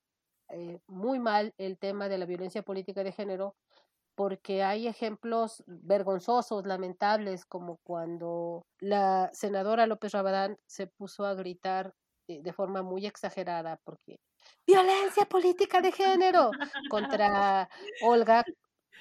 [0.50, 3.56] eh, muy mal el tema de la violencia política de género
[4.16, 11.94] porque hay ejemplos vergonzosos, lamentables, como cuando la senadora López Rabadán se puso a gritar
[12.28, 14.20] eh, de forma muy exagerada, porque
[14.66, 16.52] violencia política de género
[16.90, 17.70] contra
[18.04, 18.44] Olga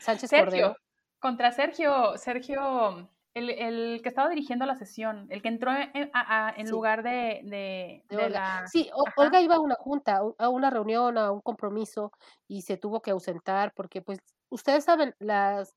[0.00, 0.76] Sánchez Sergio,
[1.20, 8.02] Contra Sergio, Sergio, el, que estaba dirigiendo la sesión, el que entró en, lugar de,
[8.08, 8.66] de, la...
[8.68, 12.12] Sí, Olga iba a una junta, a una reunión, a un compromiso
[12.46, 14.20] y se tuvo que ausentar porque pues
[14.50, 15.74] ustedes saben, las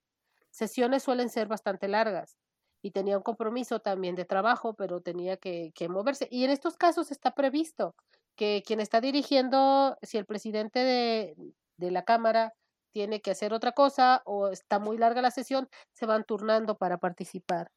[0.51, 2.37] sesiones suelen ser bastante largas
[2.81, 6.27] y tenía un compromiso también de trabajo, pero tenía que, moverse.
[6.29, 7.95] Y en estos casos está previsto
[8.35, 11.35] que quien está dirigiendo, si el presidente de,
[11.77, 12.53] de la Cámara
[12.97, 16.97] tiene que hacer otra cosa o está muy larga la sesión, se van turnando para
[16.97, 17.69] participar.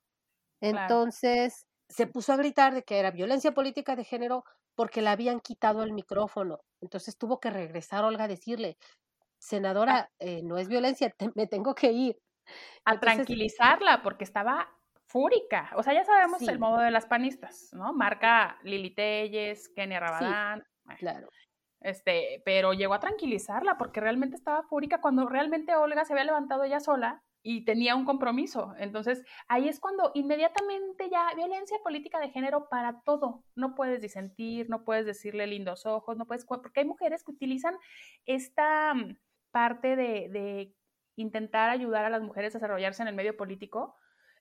[0.63, 5.41] Entonces, se puso a gritar de que era violencia política de género porque le habían
[5.41, 6.61] quitado el micrófono.
[6.81, 8.79] Entonces tuvo que regresar Olga a decirle,
[9.39, 12.19] senadora, eh, no es violencia, me tengo que ir.
[12.87, 14.71] A tranquilizarla, porque estaba
[15.05, 15.71] fúrica.
[15.77, 17.93] O sea, ya sabemos el modo de las panistas, ¿no?
[17.93, 20.65] Marca Lili Telles, Kenia Rabadán.
[20.97, 21.29] claro.
[21.81, 26.65] Este, pero llegó a tranquilizarla porque realmente estaba fúrica cuando realmente Olga se había levantado
[26.65, 28.75] ella sola y tenía un compromiso.
[28.79, 33.45] Entonces, ahí es cuando inmediatamente ya violencia política de género para todo.
[33.55, 37.77] No puedes disentir, no puedes decirle lindos ojos, no puedes, porque hay mujeres que utilizan
[38.27, 38.95] esta
[39.51, 40.75] parte de,
[41.17, 43.95] intentar ayudar a las mujeres a desarrollarse en el medio político,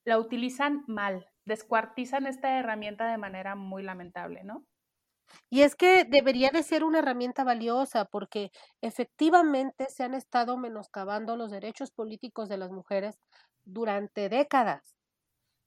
[0.06, 4.66] la utilizan mal, descuartizan esta herramienta de manera muy lamentable, ¿no?
[5.50, 11.36] Y es que debería de ser una herramienta valiosa porque efectivamente se han estado menoscabando
[11.36, 13.20] los derechos políticos de las mujeres
[13.66, 14.96] durante décadas.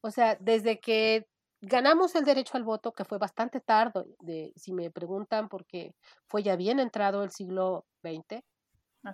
[0.00, 1.26] O sea, desde que
[1.60, 5.94] ganamos el derecho al voto, que fue bastante tarde, de, si me preguntan, porque
[6.26, 8.42] fue ya bien entrado el siglo XX,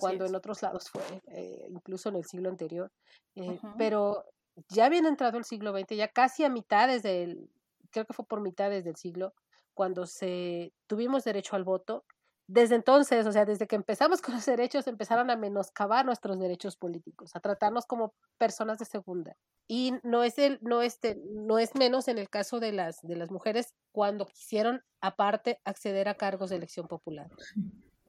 [0.00, 2.90] cuando en otros lados fue, eh, incluso en el siglo anterior.
[3.34, 4.24] Eh, pero
[4.68, 7.50] ya bien entrado el siglo XX, ya casi a mitad del,
[7.90, 9.34] creo que fue por mitad del siglo,
[9.78, 12.04] cuando se tuvimos derecho al voto.
[12.48, 16.76] Desde entonces, o sea, desde que empezamos con los derechos, empezaron a menoscabar nuestros derechos
[16.76, 19.36] políticos, a tratarnos como personas de segunda.
[19.68, 23.14] Y no es el, no este, no es menos en el caso de las, de
[23.14, 27.28] las mujeres cuando quisieron aparte acceder a cargos de elección popular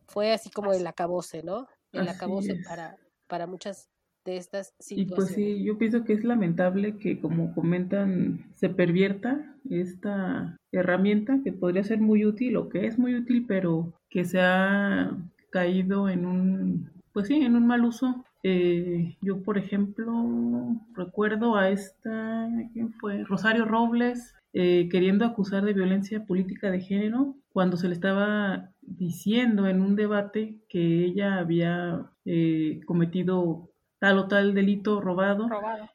[0.10, 1.68] fue así como el acabose, ¿no?
[1.92, 3.90] El acabose para, para muchas
[4.30, 5.12] de estas situaciones.
[5.12, 11.42] Y pues sí, yo pienso que es lamentable que, como comentan, se pervierta esta herramienta
[11.44, 15.12] que podría ser muy útil o que es muy útil, pero que se ha
[15.50, 18.24] caído en un, pues sí, en un mal uso.
[18.44, 23.24] Eh, yo, por ejemplo, recuerdo a esta, ¿quién fue?
[23.26, 29.68] Rosario Robles, eh, queriendo acusar de violencia política de género cuando se le estaba diciendo
[29.68, 35.50] en un debate que ella había eh, cometido tal o tal delito robado,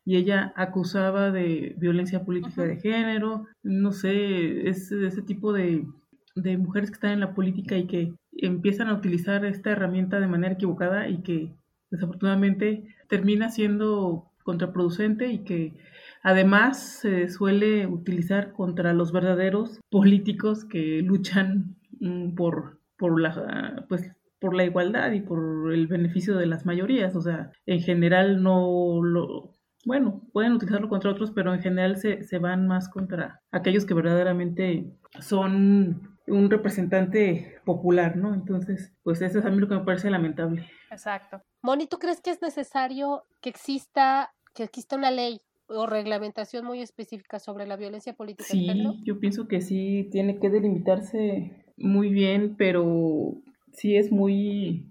[0.05, 5.87] y ella acusaba de violencia política de género, no sé, es ese tipo de,
[6.35, 10.27] de mujeres que están en la política y que empiezan a utilizar esta herramienta de
[10.27, 11.55] manera equivocada y que
[11.91, 15.75] desafortunadamente termina siendo contraproducente y que
[16.23, 24.11] además se suele utilizar contra los verdaderos políticos que luchan mm, por por la, pues,
[24.45, 27.17] por la igualdad y por el beneficio de las mayorías.
[27.17, 29.55] O sea, en general no lo,
[29.87, 33.95] bueno, pueden utilizarlo contra otros, pero en general se, se van más contra aquellos que
[33.95, 38.35] verdaderamente son un representante popular, ¿no?
[38.35, 40.69] Entonces, pues eso es a mí lo que me parece lamentable.
[40.91, 41.41] Exacto.
[41.63, 46.83] Moni, ¿tú crees que es necesario que exista, que exista una ley o reglamentación muy
[46.83, 48.51] específica sobre la violencia política?
[48.51, 48.69] Sí,
[49.05, 53.43] yo pienso que sí tiene que delimitarse muy bien, pero
[53.75, 54.87] sí es muy,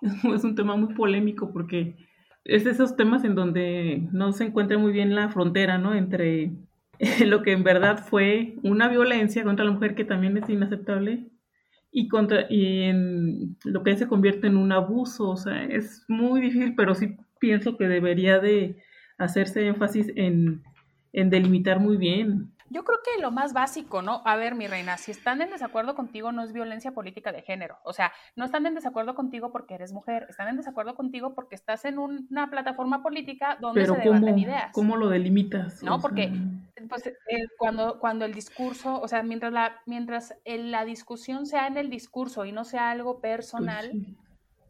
[0.34, 1.94] es un tema muy polémico porque
[2.44, 5.94] es de esos temas en donde no se encuentra muy bien la frontera, ¿no?
[5.94, 6.50] Entre
[7.26, 11.28] lo que en verdad fue una violencia contra la mujer que también es inaceptable
[11.92, 16.40] y contra y en lo que se convierte en un abuso, o sea, es muy
[16.40, 18.76] difícil, pero sí pienso que debería de
[19.18, 20.62] hacerse énfasis en,
[21.12, 24.22] en delimitar muy bien yo creo que lo más básico, ¿no?
[24.24, 27.78] A ver, mi reina, si están en desacuerdo contigo no es violencia política de género.
[27.84, 31.54] O sea, no están en desacuerdo contigo porque eres mujer, están en desacuerdo contigo porque
[31.54, 34.70] estás en una plataforma política donde se debaten ideas.
[34.72, 35.82] ¿Cómo lo delimitas?
[35.82, 36.32] No, porque
[36.88, 37.12] pues,
[37.58, 42.44] cuando, cuando el discurso, o sea, mientras la, mientras la discusión sea en el discurso
[42.44, 43.92] y no sea algo pues personal,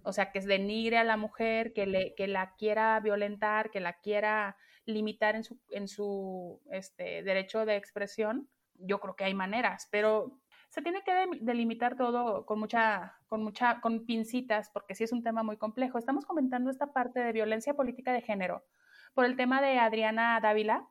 [0.03, 3.95] o sea, que denigre a la mujer, que, le, que la quiera violentar, que la
[3.95, 9.89] quiera limitar en su, en su este, derecho de expresión, yo creo que hay maneras,
[9.91, 15.13] pero se tiene que delimitar todo con mucha, con mucha, con pincitas, porque sí es
[15.13, 15.99] un tema muy complejo.
[15.99, 18.65] Estamos comentando esta parte de violencia política de género
[19.13, 20.89] por el tema de Adriana Dávila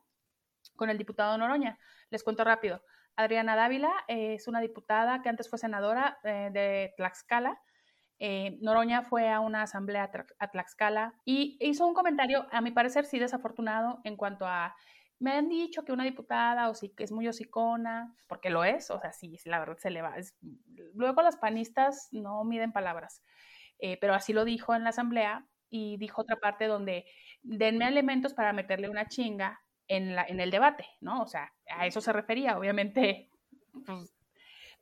[0.76, 1.78] con el diputado Noroña.
[2.10, 2.84] Les cuento rápido.
[3.16, 7.60] Adriana Dávila es una diputada que antes fue senadora eh, de Tlaxcala.
[8.18, 13.04] Eh, Noroña fue a una asamblea a Tlaxcala y hizo un comentario, a mi parecer
[13.04, 14.76] sí desafortunado, en cuanto a
[15.22, 18.90] me han dicho que una diputada o sí que es muy hocicona, porque lo es,
[18.90, 20.16] o sea, sí, la verdad se le va.
[20.94, 23.22] luego las panistas no miden palabras,
[23.78, 27.06] eh, pero así lo dijo en la asamblea y dijo otra parte donde
[27.40, 31.22] denme elementos para meterle una chinga en, la, en el debate, ¿no?
[31.22, 33.30] O sea, a eso se refería, obviamente,
[33.86, 34.12] pues,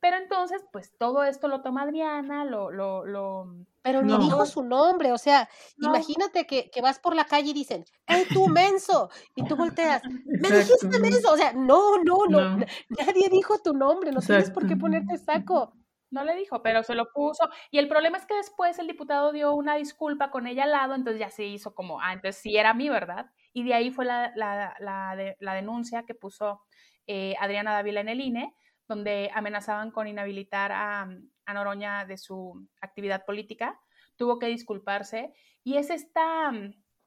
[0.01, 3.55] pero entonces, pues todo esto lo toma Adriana, lo, lo, lo...
[3.83, 7.85] Pero no dijo su nombre, o sea, imagínate que, vas por la calle y dicen,
[8.07, 9.11] ¡ay, tú menso!
[9.35, 11.33] Y tú volteas, ¡me dijiste menso!
[11.33, 12.57] O sea, no, no, no,
[12.89, 15.75] nadie dijo tu nombre, no tienes por qué ponerte saco.
[16.11, 17.49] No le dijo, pero se lo puso.
[17.71, 20.95] Y el problema es que después el diputado dio una disculpa con ella al lado,
[20.95, 23.31] entonces ya se hizo como, ah, entonces sí era mí, ¿verdad?
[23.53, 26.63] Y de ahí fue la, la, la, la denuncia que puso
[27.07, 28.55] eh, Adriana Dávila en el INE,
[28.91, 31.09] donde amenazaban con inhabilitar a,
[31.53, 33.81] Noroña de su actividad política,
[34.17, 35.33] tuvo que disculparse
[35.65, 36.53] y es esta,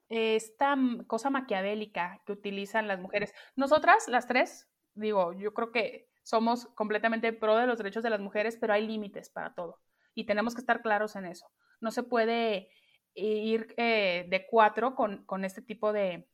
[0.10, 0.76] esta
[1.08, 3.34] cosa maquiavélica que utilizan las mujeres.
[3.56, 8.20] Nosotras, las tres, digo, yo creo que somos completamente pro de los derechos de las
[8.20, 9.80] mujeres, pero hay límites para todo
[10.14, 11.48] y tenemos que estar claros en eso.
[11.80, 12.70] No se puede
[13.16, 16.28] ir eh, de cuatro con, con este tipo de,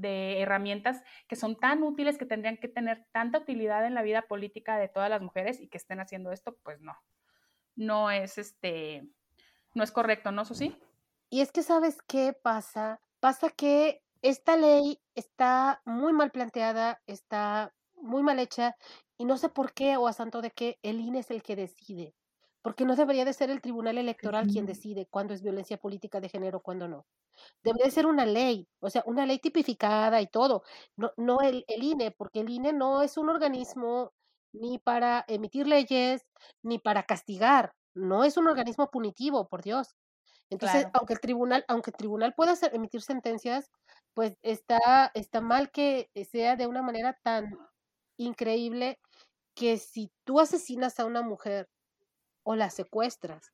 [0.00, 4.22] de herramientas que son tan útiles que tendrían que tener tanta utilidad en la vida
[4.22, 6.96] política de todas las mujeres y que estén haciendo esto, pues no.
[7.76, 9.08] No es este,
[9.74, 10.76] no es correcto, ¿no, sí
[11.28, 13.00] Y es que sabes qué pasa?
[13.20, 18.76] Pasa que esta ley está muy mal planteada, está muy mal hecha
[19.16, 21.56] y no sé por qué o a santo de qué el INE es el que
[21.56, 22.14] decide.
[22.62, 26.28] Porque no debería de ser el Tribunal Electoral quien decide cuándo es violencia política de
[26.28, 27.06] género, cuándo no.
[27.64, 30.62] Debería ser una ley, o sea, una ley tipificada y todo,
[30.96, 34.12] no, no el, el INE, porque el INE no es un organismo
[34.52, 36.26] ni para emitir leyes,
[36.62, 39.94] ni para castigar, no es un organismo punitivo, por Dios.
[40.50, 43.70] Entonces, aunque el tribunal, aunque el tribunal pueda emitir sentencias,
[44.14, 47.56] pues está, está mal que sea de una manera tan
[48.18, 48.98] increíble
[49.54, 51.68] que si tú asesinas a una mujer
[52.42, 53.52] o la secuestras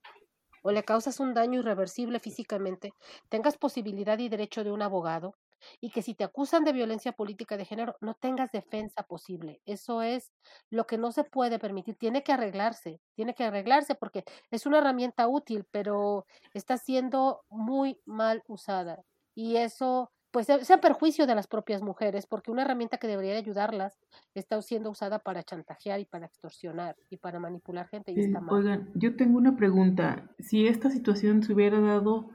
[0.62, 2.92] o le causas un daño irreversible físicamente,
[3.28, 5.36] tengas posibilidad y derecho de un abogado
[5.80, 9.60] y que si te acusan de violencia política de género no tengas defensa posible.
[9.64, 10.32] Eso es
[10.70, 11.96] lo que no se puede permitir.
[11.96, 18.00] Tiene que arreglarse, tiene que arreglarse porque es una herramienta útil, pero está siendo muy
[18.04, 19.04] mal usada.
[19.36, 23.98] Y eso pues sea perjuicio de las propias mujeres, porque una herramienta que debería ayudarlas
[24.34, 28.54] está siendo usada para chantajear y para extorsionar y para manipular gente y está mal.
[28.54, 30.28] Oigan, yo tengo una pregunta.
[30.38, 32.28] Si esta situación se hubiera dado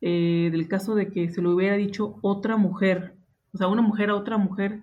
[0.00, 3.14] eh, del caso de que se lo hubiera dicho otra mujer,
[3.54, 4.82] o sea, una mujer a otra mujer,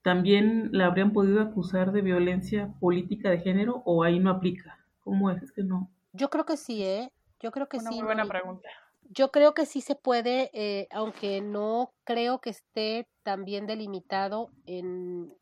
[0.00, 4.78] ¿también la habrían podido acusar de violencia política de género o ahí no aplica?
[5.00, 5.42] ¿Cómo es?
[5.42, 5.90] Es que no.
[6.14, 7.12] Yo creo que sí, ¿eh?
[7.40, 7.94] Yo creo que sí.
[7.94, 8.70] Muy buena pregunta
[9.10, 14.50] yo creo que sí se puede, eh, aunque no creo que esté tan bien delimitado
[14.66, 15.36] en,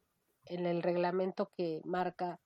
[0.47, 2.41] en, el reglamento que marca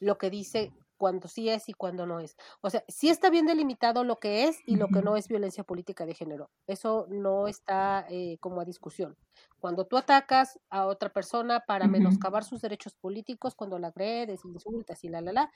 [0.00, 2.36] lo que dice cuando sí es y cuando no es.
[2.60, 5.64] O sea, sí está bien delimitado lo que es y lo que no es violencia
[5.64, 6.50] política de género.
[6.66, 9.16] Eso no está eh, como a discusión.
[9.60, 15.02] Cuando tú atacas a otra persona para menoscabar sus derechos políticos, cuando la agredes, insultas
[15.02, 15.52] y la, la, la,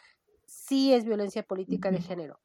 [0.47, 2.40] sí es violencia política de género.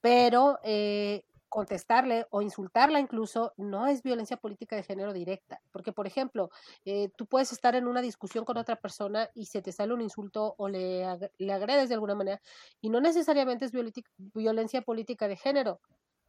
[0.00, 5.60] Pero eh, contestarle o insultarla incluso no es violencia política de género directa.
[5.72, 6.50] Porque, por ejemplo,
[6.84, 10.00] eh, tú puedes estar en una discusión con otra persona y se te sale un
[10.00, 11.06] insulto o le,
[11.38, 12.40] le agredes de alguna manera
[12.80, 13.72] y no necesariamente es
[14.16, 15.80] violencia política de género,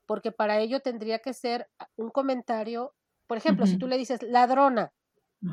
[0.05, 2.93] porque para ello tendría que ser un comentario,
[3.27, 4.91] por ejemplo, si tú le dices ladrona,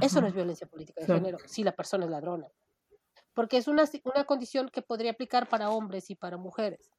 [0.01, 2.49] eso no es violencia política de género, si la persona es ladrona.
[3.35, 6.91] Porque es una, una condición que podría aplicar para hombres y para mujeres.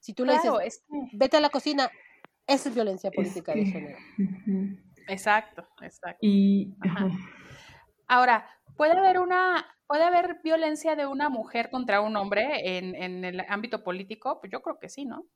[0.00, 1.90] Si tú le dices, vete a la cocina,
[2.50, 3.98] esa es violencia política de género.
[5.08, 6.18] Exacto, exacto.
[6.20, 6.74] Y
[8.08, 8.46] ahora,
[8.76, 13.40] puede haber una, puede haber violencia de una mujer contra un hombre en, en el
[13.48, 15.26] ámbito político, pues yo creo que sí, ¿no?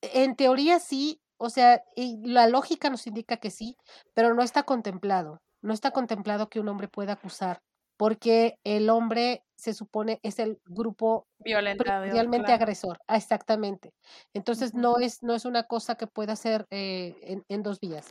[0.00, 3.76] En teoría sí, o sea, y la lógica nos indica que sí,
[4.14, 5.42] pero no está contemplado.
[5.62, 7.60] No está contemplado que un hombre pueda acusar
[8.02, 12.98] porque el hombre se supone es el grupo realmente agresor.
[13.06, 13.92] Ah, exactamente.
[14.34, 18.10] Entonces no es, no es una cosa que pueda ser eh, en, dos vías.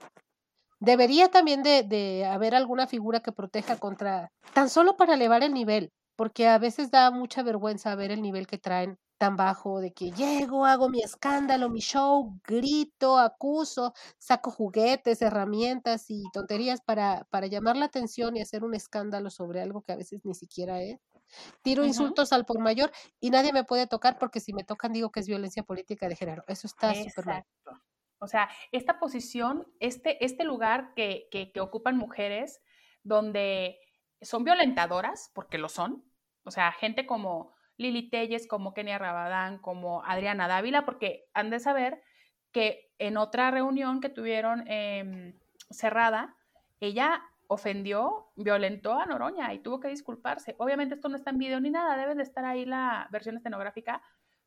[0.79, 5.53] Debería también de, de, haber alguna figura que proteja contra, tan solo para elevar el
[5.53, 9.93] nivel, porque a veces da mucha vergüenza ver el nivel que traen tan bajo de
[9.93, 17.28] que llego, hago mi escándalo, mi show, grito, acuso, saco juguetes, herramientas y tonterías para,
[17.30, 20.82] para llamar la atención y hacer un escándalo sobre algo que a veces ni siquiera
[20.82, 20.99] es.
[21.61, 25.11] Tiro insultos al por mayor y nadie me puede tocar porque si me tocan digo
[25.11, 26.43] que es violencia política de género.
[26.47, 27.45] Eso está súper mal.
[28.17, 32.59] O sea, esta posición, este, este lugar que, que, que ocupan mujeres,
[33.03, 33.78] donde
[34.19, 36.03] son violentadoras, porque lo son,
[36.43, 41.59] o sea, gente como Lili Telles, como Kenia Rabadán, como Adriana Dávila, porque han de
[41.59, 42.01] saber
[42.51, 45.34] que en otra reunión que tuvieron em,
[45.69, 46.36] cerrada,
[46.79, 50.55] ella ofendió, violentó a Noroña y tuvo que disculparse.
[50.57, 54.01] Obviamente esto no está en video ni nada, debe de estar ahí la versión escenográfica,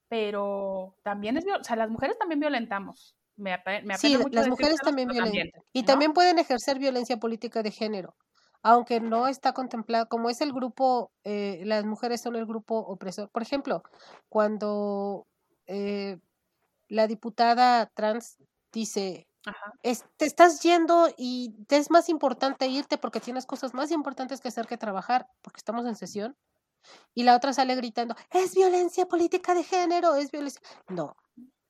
[0.08, 3.16] pero también es, o sea, las mujeres también violentamos.
[3.36, 5.62] Me, me sí, las mujeres también violentan.
[5.72, 8.14] y también pueden ejercer violencia política de género
[8.64, 13.30] aunque no está contemplado, como es el grupo, eh, las mujeres son el grupo opresor.
[13.30, 13.84] Por ejemplo,
[14.30, 15.26] cuando
[15.66, 16.18] eh,
[16.88, 18.38] la diputada trans
[18.72, 19.28] dice,
[20.16, 24.48] te estás yendo y te es más importante irte porque tienes cosas más importantes que
[24.48, 26.36] hacer que trabajar, porque estamos en sesión,
[27.14, 30.60] y la otra sale gritando, es violencia política de género, es violencia.
[30.88, 31.16] No,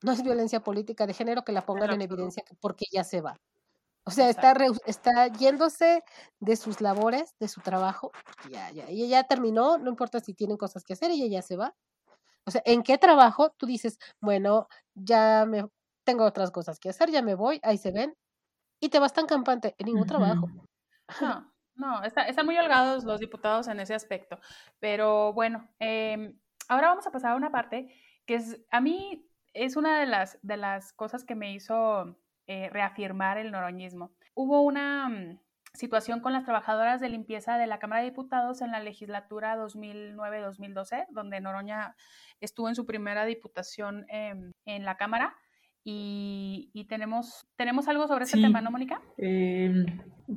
[0.02, 3.36] no es violencia política de género que la pongan en evidencia porque ya se va.
[4.06, 4.54] O sea, está,
[4.86, 6.04] está yéndose
[6.38, 8.12] de sus labores, de su trabajo,
[8.50, 11.56] ya, ya, ella ya terminó, no importa si tienen cosas que hacer, ella ya se
[11.56, 11.74] va.
[12.46, 13.50] O sea, ¿en qué trabajo?
[13.56, 15.66] Tú dices, bueno, ya me
[16.04, 18.14] tengo otras cosas que hacer, ya me voy, ahí se ven,
[18.78, 20.48] y te vas tan campante en ningún trabajo.
[21.20, 24.38] No, no, están muy holgados los diputados en ese aspecto.
[24.78, 26.38] Pero bueno, em,
[26.68, 27.94] ahora vamos a pasar a una parte
[28.24, 32.16] que es, a mí es una de las, de las cosas que me hizo
[32.46, 34.12] eh, reafirmar el noroñismo.
[34.34, 35.38] Hubo una mm,
[35.74, 41.06] situación con las trabajadoras de limpieza de la Cámara de Diputados en la legislatura 2009-2012,
[41.10, 41.96] donde Noroña
[42.40, 45.34] estuvo en su primera diputación em, en la Cámara.
[45.86, 49.02] Y, tenemos, tenemos algo sobre ese tema, ¿no, Mónica?
[49.18, 49.84] Em,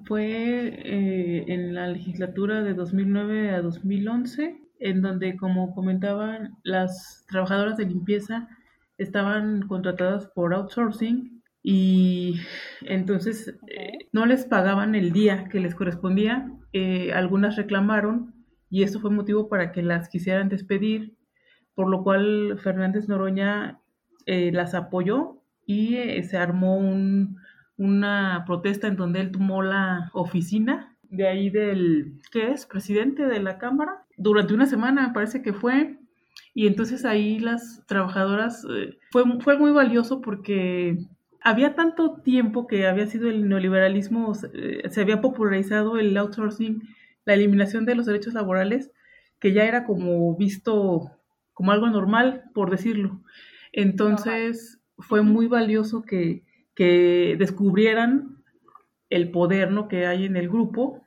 [0.06, 7.78] fue eh, en la legislatura de 2009 a 2011, en donde, como comentaban, las trabajadoras
[7.78, 8.50] de limpieza
[8.98, 11.37] estaban contratadas por outsourcing
[11.70, 12.40] y
[12.84, 16.50] entonces eh, no les pagaban el día que les correspondía.
[16.72, 18.34] Eh, algunas reclamaron
[18.70, 21.18] y eso fue motivo para que las quisieran despedir,
[21.76, 23.82] por lo cual Fernández Noroña
[24.26, 26.78] eh, las apoyó y se armó
[27.76, 32.66] una protesta en donde él tomó la oficina de ahí del, ¿qué es?
[32.66, 34.06] Presidente de la Cámara.
[34.16, 36.00] Durante una semana parece que fue.
[36.54, 38.66] Y entonces ahí las trabajadoras,
[39.12, 40.98] fue, fue muy valioso porque
[41.48, 46.84] había tanto tiempo que había sido el neoliberalismo, eh, se había popularizado el outsourcing,
[47.24, 48.92] la eliminación de los derechos laborales,
[49.40, 51.12] que ya era como visto
[51.54, 53.22] como algo normal, por decirlo.
[53.72, 56.44] Entonces fue muy valioso que,
[57.40, 58.44] descubrieran
[59.10, 59.88] el poder ¿no?
[59.88, 61.02] que hay en el grupo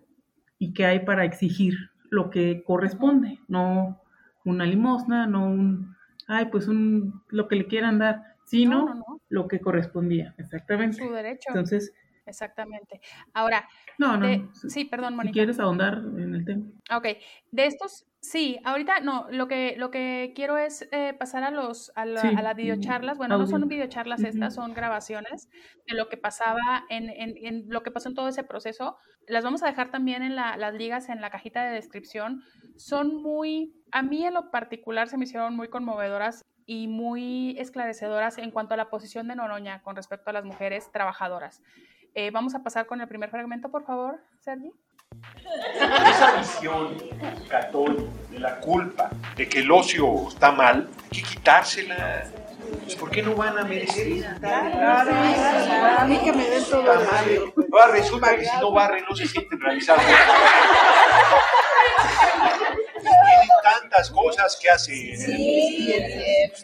[0.58, 1.74] y que hay para exigir
[2.08, 4.00] lo que corresponde, no
[4.44, 5.94] una limosna, no un,
[6.26, 10.98] ay, pues un, lo que le quieran dar, sino lo que correspondía, exactamente.
[10.98, 11.48] Su derecho.
[11.48, 11.94] Entonces,
[12.30, 13.00] Exactamente.
[13.34, 13.68] Ahora,
[13.98, 15.32] no, no, sí, perdón, Mónica.
[15.32, 16.64] Si quieres ahondar en el tema.
[16.94, 17.06] Ok,
[17.50, 21.90] de estos, sí, ahorita no, lo que, lo que quiero es eh, pasar a los,
[21.96, 25.48] a, las videocharlas, bueno, no son videocharlas estas, son grabaciones
[25.88, 28.96] de lo que pasaba en, en, en, lo que pasó en todo ese proceso.
[29.26, 32.42] Las vamos a dejar también en la, las ligas en la cajita de descripción.
[32.76, 38.38] Son muy, a mí en lo particular se me hicieron muy conmovedoras y muy esclarecedoras
[38.38, 41.62] en cuanto a la posición de Noroña con respecto a las mujeres trabajadoras.
[42.14, 44.72] Eh, vamos a pasar con el primer fragmento, por favor, Sergi.
[45.74, 46.96] Esa visión
[47.48, 52.24] católica de la culpa, de que el ocio está mal, hay que quitársela.
[52.84, 54.24] Pues, ¿Por qué no van a merecer?
[54.44, 56.90] A mí que me den todo.
[56.92, 60.02] Ahora resulta que si no barren no se sienten realizados
[63.70, 65.16] tantas cosas que hacer.
[65.16, 65.92] Sí,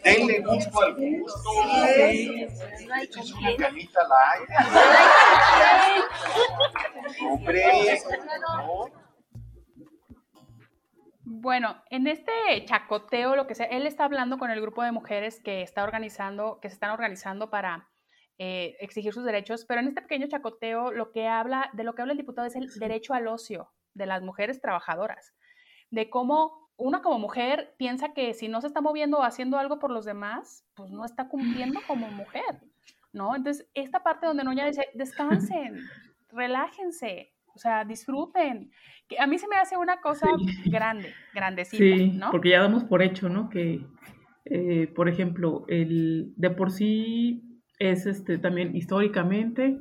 [0.03, 1.39] Denle gusto al gusto.
[1.95, 2.47] Sí.
[3.37, 4.53] una canita al aire.
[7.29, 7.63] Hombre,
[11.23, 12.31] Bueno, en este
[12.65, 16.59] chacoteo, lo que sea, él está hablando con el grupo de mujeres que está organizando,
[16.61, 17.89] que se están organizando para
[18.37, 22.01] eh, exigir sus derechos, pero en este pequeño chacoteo, lo que habla, de lo que
[22.01, 25.33] habla el diputado es el derecho al ocio de las mujeres trabajadoras
[25.89, 29.79] de cómo una como mujer piensa que si no se está moviendo o haciendo algo
[29.79, 32.61] por los demás, pues no está cumpliendo como mujer,
[33.11, 33.35] ¿no?
[33.35, 35.79] Entonces, esta parte donde Noña dice, descansen,
[36.31, 38.71] relájense, O sea, disfruten.
[39.07, 40.27] Que a mí se me hace una cosa
[40.65, 42.29] grande, grandecita, sí, ¿no?
[42.29, 43.49] porque ya damos por hecho, ¿no?
[43.49, 43.85] Que,
[44.45, 49.79] eh, por ejemplo, el de por sí es este también históricamente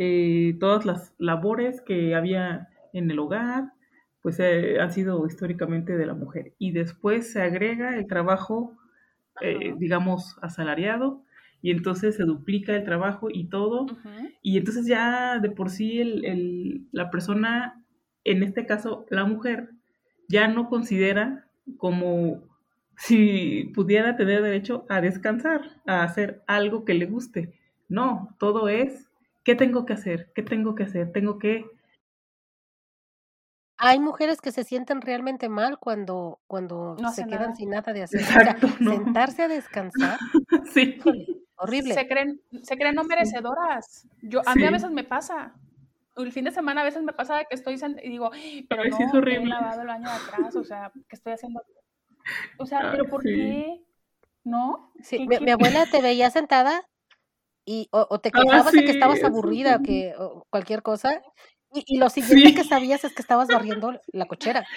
[0.00, 3.72] eh, todas las labores que había en el hogar,
[4.28, 6.54] pues eh, han sido históricamente de la mujer.
[6.58, 8.76] Y después se agrega el trabajo,
[9.40, 11.24] eh, digamos, asalariado,
[11.62, 13.98] y entonces se duplica el trabajo y todo,
[14.42, 17.84] y entonces ya de por sí el, el- la persona,
[18.24, 19.70] en este caso la mujer,
[20.28, 21.46] ya no considera
[21.78, 22.42] como
[22.96, 27.54] si pudiera tener derecho a descansar, a hacer algo que le guste.
[27.88, 29.08] No, todo es,
[29.44, 30.30] ¿qué tengo que hacer?
[30.34, 31.12] ¿Qué tengo que hacer?
[31.12, 31.64] Tengo que...
[33.78, 37.54] Hay mujeres que se sienten realmente mal cuando, cuando No se quedan nada.
[37.54, 38.20] sin nada de hacer.
[38.22, 40.18] O sea, sentarse a descansar,
[40.74, 40.98] Sí,
[41.56, 41.94] horrible.
[41.94, 44.06] Se creen, se creen no merecedoras.
[44.22, 45.54] Yo, a mí a veces me pasa.
[46.16, 48.30] El fin de semana a veces me pasa que estoy y digo,
[48.68, 49.50] pero no, sí, es he horrible.
[49.50, 51.62] lavado el baño de atrás, o sea, ¿qué estoy haciendo?
[52.58, 53.28] O sea, pero ¿por sí.
[53.28, 53.84] qué?
[54.42, 54.92] ¿No?
[55.00, 56.82] Sí, ¿Qué- mi, qué- mi abuela te veía sentada
[57.64, 61.22] y o, o te Ah, quejabas de que estabas aburrida o que o cualquier cosa
[61.72, 62.64] y, y lo siguiente que Sí.
[62.64, 64.70] sabías es que estabas barriendo la cochera.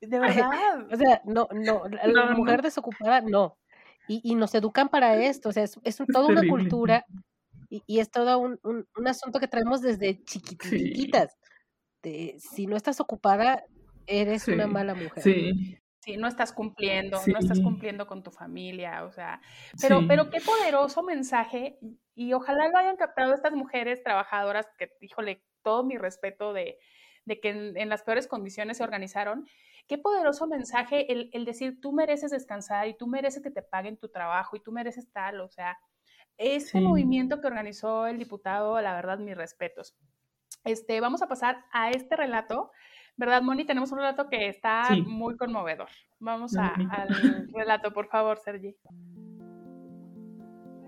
[0.00, 0.86] De verdad.
[0.92, 2.62] O sea, no, no, la No, mujer no.
[2.62, 3.58] desocupada, no.
[4.06, 7.06] Y, y nos educan para esto, o sea, es, es toda una cultura
[7.70, 10.22] y, y es todo un, un, un asunto que traemos desde
[10.60, 11.38] Sí, chiquititas.
[12.02, 13.64] De, si no estás ocupada,
[14.06, 15.24] eres una sí, mala mujer.
[15.24, 19.40] sí, Sí, no estás cumpliendo, no estás cumpliendo con tu familia, o sea,
[19.80, 20.06] pero, sí.
[20.08, 21.78] pero qué poderoso mensaje
[22.14, 26.78] y, ojalá lo hayan captado estas mujeres trabajadoras que, híjole, todo mi respeto de,
[27.24, 29.46] de que en, en las peores condiciones se organizaron.
[29.86, 33.96] Qué poderoso mensaje el, el decir tú mereces descansar y tú mereces que te paguen
[33.96, 35.78] tu trabajo y tú mereces tal, o sea,
[36.58, 36.80] Sí.
[36.80, 39.94] movimiento que organizó el diputado, la verdad, mis respetos.
[40.64, 42.70] Este, vamos a pasar a este relato.
[43.16, 43.64] ¿Verdad, Moni?
[43.64, 45.02] Tenemos un relato que está Sí.
[45.02, 45.88] muy conmovedor.
[46.18, 47.08] Vamos a- al
[47.54, 48.74] relato, por favor, Sergi.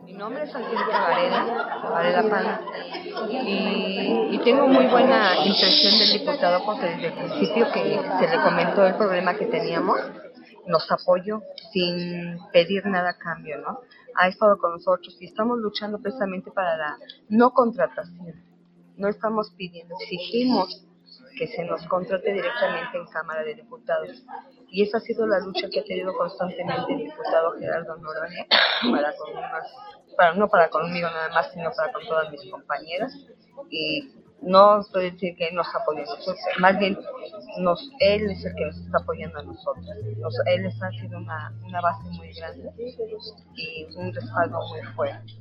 [0.05, 2.61] Mi nombre es Angélica Varela, Varela Pana,
[3.31, 8.43] y, y tengo muy buena impresión del diputado porque desde el principio que se le
[8.43, 9.99] comentó el problema que teníamos,
[10.67, 13.81] nos apoyó sin pedir nada a cambio, ¿no?
[14.17, 16.97] Ha estado con nosotros y estamos luchando precisamente para la
[17.31, 18.35] no contratación.
[18.97, 20.87] No estamos pidiendo, exigimos
[21.37, 24.25] que se nos contrate directamente en Cámara de Diputados.
[24.69, 28.47] Y esa ha sido la lucha que ha tenido constantemente el diputado Gerardo Noroña
[28.91, 29.15] para
[30.17, 33.13] para, no para conmigo nada más, sino para con todas mis compañeras.
[33.71, 34.13] Y
[34.43, 36.05] no estoy decir que nos apoya
[36.59, 36.99] más bien
[37.59, 39.87] nos, él es el que nos está apoyando a nosotros.
[40.19, 42.71] Nos- él está haciendo una, una base muy grande
[43.57, 45.33] y un respaldo muy fuerte.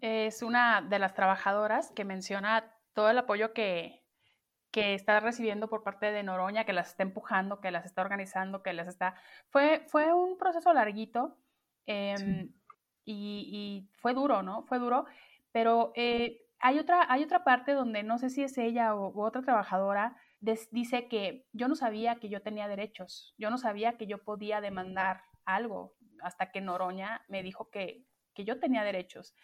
[0.00, 3.99] Es una de las trabajadoras que menciona todo el apoyo que,
[4.70, 8.62] que está recibiendo por parte de Noroña, que las está empujando, que las está organizando,
[8.62, 9.14] que las está...
[9.48, 11.36] Fue, fue un proceso larguito
[11.86, 12.52] em,
[13.04, 14.62] y, y fue duro, ¿no?
[14.62, 15.06] Fue duro,
[15.52, 19.22] pero eh, hay, otra, hay otra parte donde no sé si es ella o u
[19.22, 23.96] otra trabajadora, des- dice que yo no sabía que yo tenía derechos, yo no sabía
[23.96, 28.04] que yo podía demandar algo hasta que Noroña me dijo que,
[28.34, 29.34] que yo tenía derechos.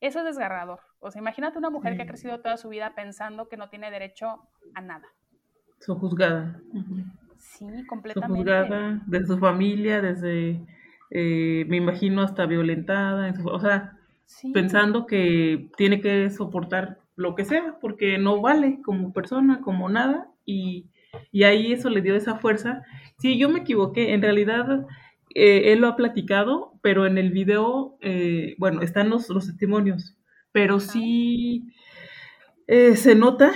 [0.00, 0.80] Eso es desgarrador.
[1.00, 3.90] O sea, imagínate una mujer que ha crecido toda su vida pensando que no tiene
[3.90, 4.40] derecho
[4.74, 5.06] a nada.
[5.80, 6.60] Sojuzgada.
[7.38, 8.50] Sí, completamente.
[8.50, 10.60] Sojuzgada desde su familia, desde,
[11.10, 13.92] eh, me imagino, hasta violentada, en su- o sea,
[14.24, 14.50] Sí.
[14.52, 20.28] pensando que tiene que soportar lo que sea, porque no vale como persona, como nada,
[20.44, 20.86] y,
[21.32, 22.82] y ahí eso le dio esa fuerza.
[23.18, 24.86] Sí, yo me equivoqué, en realidad
[25.34, 30.16] eh, él lo ha platicado, pero en el video, eh, bueno, están los, los testimonios,
[30.52, 31.74] pero sí
[32.68, 33.50] eh, se nota,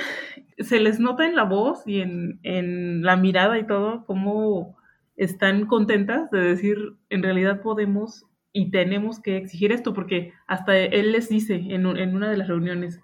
[0.59, 4.77] se les nota en la voz y en, en la mirada y todo, cómo
[5.15, 6.77] están contentas de decir,
[7.09, 12.17] en realidad podemos y tenemos que exigir esto, porque hasta él les dice en, en
[12.17, 12.99] una de las reuniones,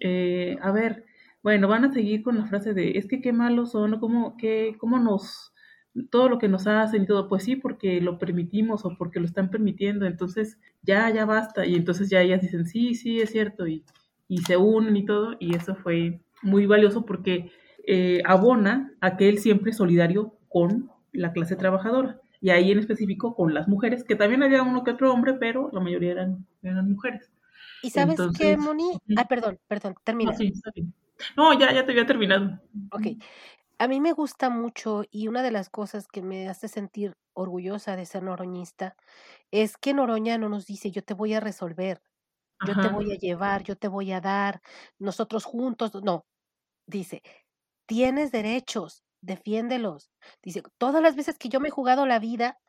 [0.00, 1.04] eh, a ver,
[1.42, 4.76] bueno, van a seguir con la frase de, es que qué malos son, cómo, qué,
[4.78, 5.52] cómo nos,
[6.10, 9.26] todo lo que nos hacen y todo, pues sí, porque lo permitimos o porque lo
[9.26, 13.66] están permitiendo, entonces ya, ya basta, y entonces ya ellas dicen, sí, sí, es cierto,
[13.66, 13.84] y,
[14.28, 17.50] y se unen y todo, y eso fue muy valioso porque
[17.86, 22.78] eh, abona a que él siempre es solidario con la clase trabajadora, y ahí en
[22.78, 26.46] específico con las mujeres, que también había uno que otro hombre, pero la mayoría eran,
[26.62, 27.30] eran mujeres.
[27.82, 28.98] ¿Y sabes qué, Entonces, Moni?
[29.06, 29.14] ujú.
[29.16, 30.32] Ah, perdón, perdón, termina.
[30.32, 30.94] No, sí, está bien.
[31.36, 32.58] No, ya, ya te había terminado.
[32.90, 33.06] Ok.
[33.82, 37.96] A mí me gusta mucho y una de las cosas que me hace sentir orgullosa
[37.96, 38.94] de ser noroñista
[39.50, 42.00] es que Noroña no nos dice yo te voy a resolver.
[42.64, 44.60] yo te voy a llevar, yo te voy a dar,
[45.00, 46.26] nosotros juntos, no,
[46.86, 47.22] dice,
[47.86, 50.12] tienes derechos, defiéndelos.
[50.44, 52.60] Dice, todas las veces que yo me he jugado la vida,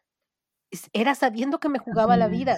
[0.93, 2.57] era sabiendo que me jugaba la vida.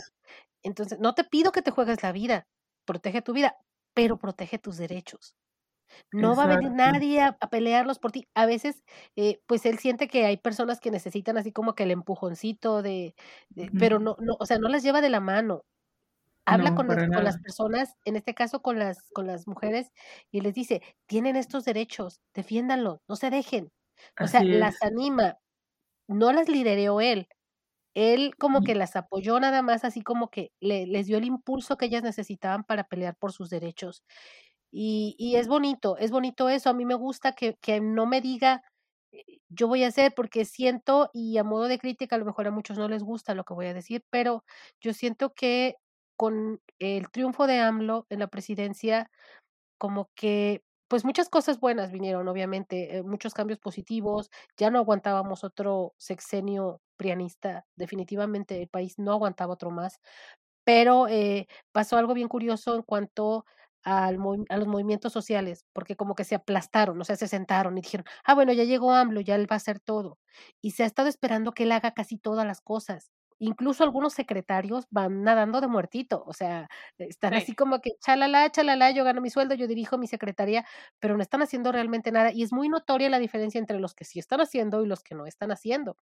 [0.63, 2.47] Entonces, no te pido que te juegues la vida,
[2.85, 3.57] protege tu vida,
[3.93, 5.35] pero protege tus derechos.
[6.11, 8.27] No va a venir nadie a, pelearlos por ti.
[8.33, 8.83] A veces,
[9.15, 13.15] eh, pues él siente que hay personas que necesitan así como que el empujoncito de,
[13.77, 15.63] pero no, no, o sea, no las lleva de la mano.
[16.47, 19.91] Habla con, las, con, las, personas, en este caso con las, con las mujeres,
[20.31, 23.71] y les dice, tienen estos derechos, defiéndanlos, no se dejen.
[24.21, 25.39] O sea, las anima,
[26.07, 27.27] no las lidereó él.
[27.95, 31.77] Él como que las apoyó nada más, así como que le, les dio el impulso
[31.77, 34.03] que ellas necesitaban para pelear por sus derechos.
[34.77, 36.69] Y, es bonito, es bonito eso.
[36.69, 38.61] A mí me gusta que, que no me diga,
[39.13, 42.47] eh, yo voy a hacer porque siento, y a modo de crítica, a lo mejor
[42.47, 44.43] a muchos no les gusta lo que voy a decir, pero
[44.81, 45.75] yo siento que
[46.17, 49.09] con el triunfo de AMLO en la presidencia,
[49.77, 55.45] como que pues muchas cosas buenas vinieron, obviamente, eh, muchos cambios positivos, ya no aguantábamos
[55.45, 59.99] otro sexenio prianista, definitivamente el país no aguantaba otro más,
[60.65, 63.45] pero eh, pasó algo bien curioso en cuanto
[63.85, 64.17] al
[64.49, 68.05] a los movimientos sociales, porque como que se aplastaron, o sea, se sentaron y dijeron,
[68.25, 70.19] ah, bueno, ya llegó AMLO, ya él va a hacer todo.
[70.61, 74.85] Y se ha estado esperando que él haga casi todas las cosas incluso algunos secretarios
[74.89, 79.29] van nadando de muertito, o sea, están así como que chalala, chalala, yo gano mi
[79.29, 80.65] sueldo, yo dirijo mi secretaría,
[80.99, 84.05] pero no están haciendo realmente nada y es muy notoria la diferencia entre los que
[84.05, 85.97] sí están haciendo y los que no están haciendo.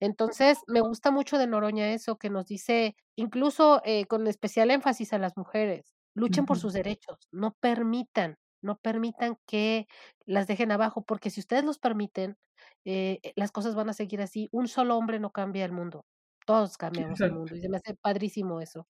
[0.00, 5.12] Entonces, me gusta mucho de Noroña eso que nos dice, incluso eh, con especial énfasis
[5.12, 9.86] a las mujeres, luchen por sus derechos, no permitan, no permitan que
[10.26, 12.36] las dejen abajo, porque si ustedes los permiten,
[12.84, 14.48] eh, las cosas van a seguir así.
[14.52, 16.06] Un solo hombre no cambia el mundo.
[16.46, 18.86] Todos cambiamos el mundo y se me hace padrísimo eso.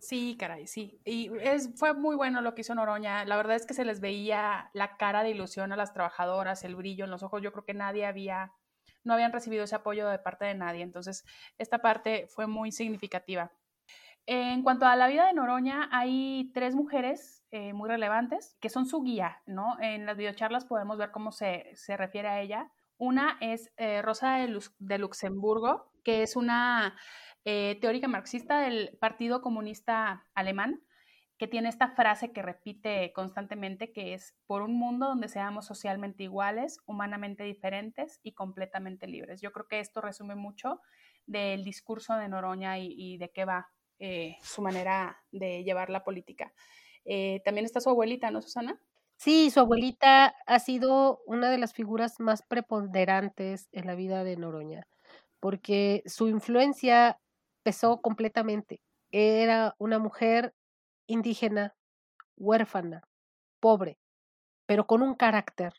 [0.00, 1.00] Sí, caray, sí.
[1.04, 3.24] Y es, fue muy bueno lo que hizo Noroña.
[3.24, 6.74] La verdad es que se les veía la cara de ilusión a las trabajadoras, el
[6.74, 7.40] brillo en los ojos.
[7.42, 8.52] Yo creo que nadie había,
[9.04, 10.82] no habían recibido ese apoyo de parte de nadie.
[10.82, 11.24] Entonces,
[11.58, 13.52] esta parte fue muy significativa.
[14.26, 18.86] En cuanto a la vida de Noroña, hay tres mujeres eh, muy relevantes que son
[18.86, 19.76] su guía, ¿no?
[19.80, 22.70] En las videocharlas podemos ver cómo se, se refiere a ella.
[22.98, 26.96] Una es eh, Rosa de, Luxemburgo, que es una
[27.44, 30.80] eh, teórica marxista del Partido Comunista Alemán,
[31.36, 36.22] que tiene esta frase que repite constantemente, que es por un mundo donde seamos socialmente
[36.22, 39.40] iguales, humanamente diferentes y completamente libres.
[39.40, 40.80] Yo creo que esto resume mucho
[41.26, 43.68] del discurso de Noroña y, de qué va
[44.02, 46.52] eh, su manera de llevar la política.
[47.44, 48.78] también está su abuelita, ¿no, Susana?
[49.16, 54.36] Sí, su abuelita ha sido una de las figuras más preponderantes en la vida de
[54.36, 54.86] Noroña,
[55.40, 57.20] porque su influencia
[57.62, 58.80] pesó completamente.
[59.12, 60.54] Era una mujer
[61.06, 61.76] indígena,
[62.36, 63.02] huérfana,
[63.60, 63.98] pobre,
[64.66, 65.74] pero con un carácter,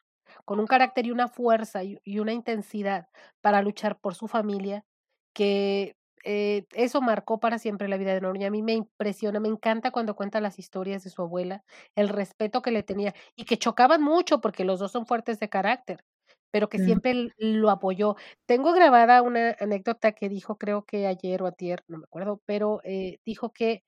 [0.45, 3.07] con un carácter y una fuerza y, una intensidad
[3.41, 4.85] para luchar por su familia
[5.33, 8.47] que eh, eso marcó para siempre la vida de Noroña.
[8.47, 11.63] A mí me impresiona, me encanta cuando cuenta las historias de su abuela,
[11.95, 15.49] el respeto que le tenía y que chocaban mucho porque los dos son fuertes de
[15.49, 16.03] carácter,
[16.51, 18.15] pero que siempre lo apoyó.
[18.47, 22.81] Tengo grabada una anécdota que dijo, creo que ayer o ayer, no me acuerdo, pero
[22.83, 23.83] eh, dijo que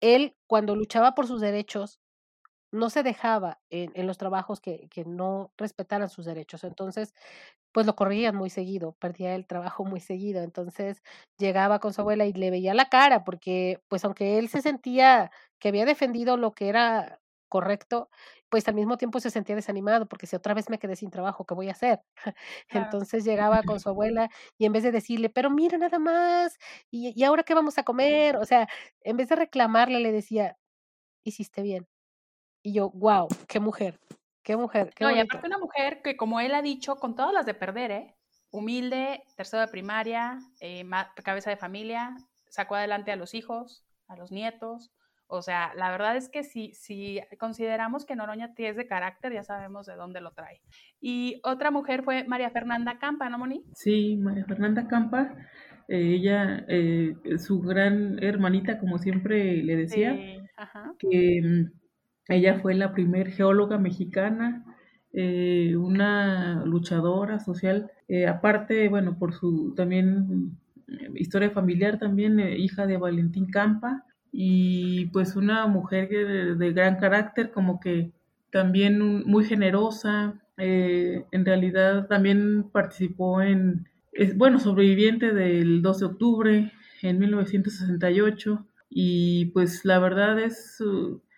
[0.00, 2.00] él cuando luchaba por sus derechos
[2.72, 6.64] no se dejaba en, en los trabajos que, que no respetaran sus derechos.
[6.64, 7.14] Entonces,
[7.72, 11.02] pues lo corrían muy seguido, perdía el trabajo muy seguido, entonces
[11.38, 15.30] llegaba con su abuela y le veía la cara, porque pues aunque él se sentía
[15.58, 18.08] que había defendido lo que era correcto,
[18.48, 21.44] pues al mismo tiempo se sentía desanimado, porque si otra vez me quedé sin trabajo,
[21.46, 22.00] ¿qué voy a hacer?
[22.70, 26.58] Entonces llegaba con su abuela y en vez de decirle, pero mira nada más,
[26.90, 28.36] ¿y, y ahora qué vamos a comer?
[28.36, 28.68] O sea,
[29.02, 30.56] en vez de reclamarle, le decía,
[31.24, 31.88] hiciste bien.
[32.62, 34.00] Y yo, wow, qué mujer.
[34.42, 34.92] Qué mujer.
[34.94, 37.54] Qué no, y aparte una mujer que, como él ha dicho, con todas las de
[37.54, 38.14] perder, ¿eh?
[38.50, 40.84] Humilde, tercero de primaria, eh,
[41.22, 42.16] cabeza de familia,
[42.48, 44.90] sacó adelante a los hijos, a los nietos.
[45.32, 49.44] O sea, la verdad es que si, si consideramos que Noroña es de carácter, ya
[49.44, 50.60] sabemos de dónde lo trae.
[51.00, 53.62] Y otra mujer fue María Fernanda Campa, ¿no, Moni?
[53.72, 55.32] Sí, María Fernanda Campa.
[55.86, 60.16] Eh, ella, eh, su gran hermanita, como siempre le decía,
[60.98, 61.79] que mm,
[62.30, 64.64] ella fue la primer geóloga mexicana,
[65.12, 70.56] eh, una luchadora social, eh, aparte, bueno, por su también
[70.86, 76.08] eh, historia familiar, también hija de Valentín Campa, y pues una mujer
[76.56, 78.12] de, gran carácter, como que
[78.52, 86.72] también muy generosa, en realidad también participó en, es, bueno, sobreviviente del 2 de octubre
[87.02, 90.80] en 1968, y pues la verdad es,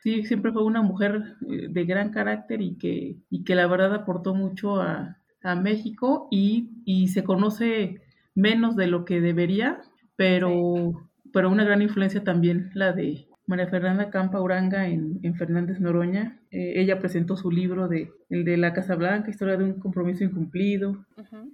[0.03, 3.95] sí, siempre fue una mujer eh, de gran carácter y que, y que la verdad
[3.95, 8.01] aportó mucho a, a México y, y, se conoce
[8.35, 9.81] menos de lo que debería,
[10.17, 15.81] pero, pero una gran influencia también la de María Fernanda Campa Uranga en, en Fernández
[15.81, 16.39] Noroña.
[16.51, 20.25] Eh, ella presentó su libro de el de la Casa Blanca, historia de un compromiso
[20.25, 21.05] incumplido.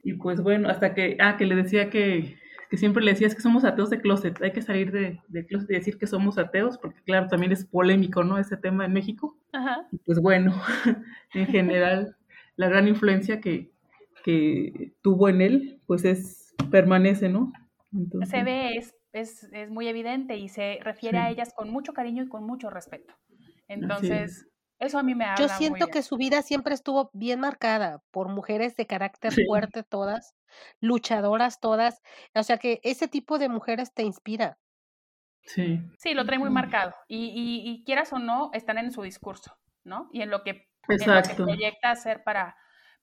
[0.04, 2.36] Y pues bueno, hasta que, ah, que le decía que,
[2.68, 5.46] que siempre le decía es que somos ateos de closet, hay que salir de, de
[5.46, 8.38] closet y decir que somos ateos, porque claro, también es polémico, ¿no?
[8.38, 9.36] Ese tema en México.
[9.52, 9.86] Ajá.
[9.90, 10.54] Y pues bueno,
[11.34, 12.16] en general,
[12.56, 13.70] la gran influencia que,
[14.24, 17.52] que tuvo en él, pues es, permanece, ¿no?
[17.92, 21.24] Entonces, se ve, es es, es muy evidente y se refiere Sí.
[21.24, 23.14] a ellas con mucho cariño y con mucho respeto.
[23.68, 24.48] Entonces, es.
[24.78, 25.90] Eso a mí me habla Yo muy siento bien.
[25.90, 29.44] que su vida siempre estuvo bien marcada por mujeres de carácter Sí.
[29.46, 30.34] fuerte todas,
[30.80, 32.00] luchadoras todas,
[32.34, 34.58] o sea que ese tipo de mujeres te inspira.
[35.44, 35.80] Sí.
[36.00, 36.94] Sí, lo trae muy marcado.
[37.08, 40.08] Y, y, y quieras o no, están en su discurso, ¿no?
[40.12, 40.68] Y en lo que,
[40.98, 41.44] en lo que Exacto.
[41.44, 42.56] proyecta hacer para,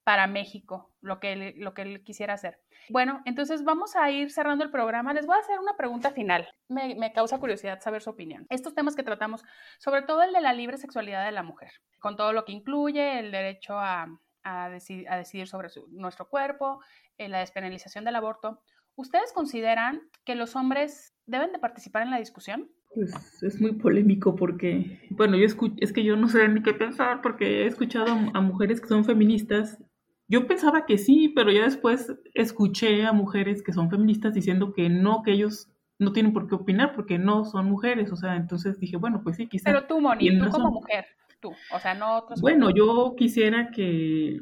[0.06, 2.60] para México, lo que, él, lo que él quisiera hacer.
[2.90, 5.16] Bueno, entonces vamos a ir cerrando el programa.
[5.16, 6.48] Les voy a hacer una pregunta final.
[6.70, 8.46] Me, me causa curiosidad saber su opinión.
[8.52, 9.44] Estos temas que tratamos,
[9.80, 13.20] sobre todo el de la libre sexualidad de la mujer, con todo lo que incluye,
[13.20, 14.08] el derecho a,
[14.44, 16.82] a, decidir, a decidir sobre su, nuestro cuerpo,
[17.18, 18.62] eh, la despenalización del aborto.
[18.96, 22.70] ¿Ustedes consideran que los hombres deben de participar en la discusión?
[22.94, 27.22] Pues es muy polémico porque, bueno, yo es que yo no sé ni qué pensar
[27.24, 29.80] porque he escuchado a, a, mujeres que son feministas.
[30.28, 34.90] Yo pensaba que sí, pero ya después escuché a mujeres que son feministas diciendo que
[34.90, 35.70] no, que ellos
[36.00, 38.12] no tienen por qué opinar porque no son mujeres.
[38.12, 39.66] O sea, entonces dije, bueno, pues sí, quizás.
[39.66, 41.06] Pero tú, Moni, tú como mujer,
[41.40, 42.42] tú, o sea, no otros.
[42.42, 44.42] Bueno, yo quisiera que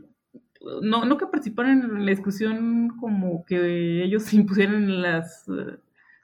[0.81, 5.77] no, no que participaran en la discusión como que ellos impusieran las, uh,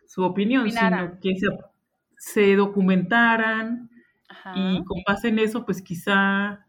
[0.06, 1.20] su opinión, Opinaran.
[1.22, 1.48] sino que se,
[2.18, 3.90] se documentaran
[4.30, 4.54] Ajá.
[4.56, 6.66] y con base en eso, pues quizá,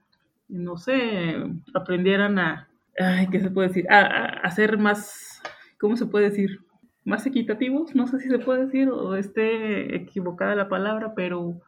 [0.49, 1.37] no sé,
[1.73, 3.87] aprendieran a, ay, ¿qué se puede decir?
[3.91, 5.43] A, a, a ser más,
[5.79, 6.61] ¿cómo se puede decir?
[7.05, 11.59] Más equitativos, no sé si se puede decir o esté equivocada la palabra, pero uh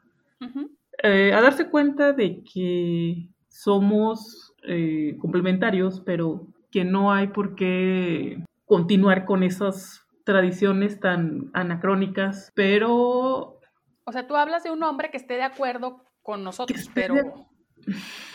[0.40, 0.70] -huh.
[1.02, 8.42] eh, a darse cuenta de que somos eh, complementarios, pero que no hay por qué
[8.64, 13.58] continuar con esas tradiciones tan anacrónicas, pero...
[14.04, 17.14] O sea, tú hablas de un hombre que esté de acuerdo con nosotros, pero...
[17.14, 17.32] De...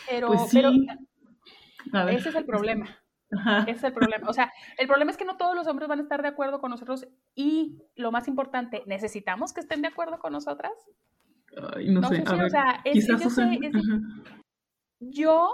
[0.09, 0.57] Pero, pues sí.
[0.57, 0.71] pero
[2.09, 2.87] ese es el problema.
[3.31, 3.63] Ajá.
[3.63, 4.29] Ese es el problema.
[4.29, 6.61] O sea, el problema es que no todos los hombres van a estar de acuerdo
[6.61, 10.71] con nosotros y lo más importante, ¿necesitamos que estén de acuerdo con nosotras?
[11.75, 13.71] Ay, no, no, sé, sé a si, ver, o sea, es, yo, sé, es,
[14.99, 15.51] yo,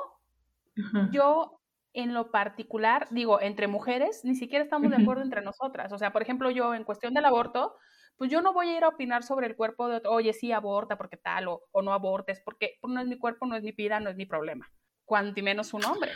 [0.77, 1.09] Ajá.
[1.11, 1.59] yo
[1.93, 5.93] en lo particular, digo, entre mujeres, ni siquiera estamos de acuerdo entre nosotras.
[5.93, 7.75] O sea, por ejemplo, yo en cuestión del aborto,
[8.17, 10.51] pues yo no voy a ir a opinar sobre el cuerpo de otro, oye, sí,
[10.51, 13.71] aborta porque tal, o, o no abortes, porque no es mi cuerpo, no es mi
[13.71, 14.71] vida, no es mi problema.
[15.05, 16.11] Cuanto menos un hombre,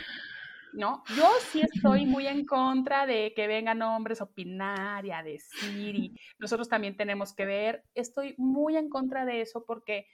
[0.72, 1.02] ¿no?
[1.16, 5.94] Yo sí estoy muy en contra de que vengan hombres a opinar y a decir,
[5.94, 10.06] y nosotros también tenemos que ver, estoy muy en contra de eso porque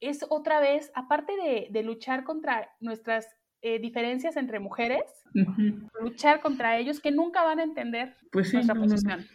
[0.00, 3.28] es otra vez, aparte de, de luchar contra nuestras
[3.64, 5.02] eh, diferencias entre mujeres,
[5.34, 5.90] uh -huh.
[6.00, 9.20] luchar contra ellos que nunca van a entender pues sí, nuestra no, posición.
[9.20, 9.26] No,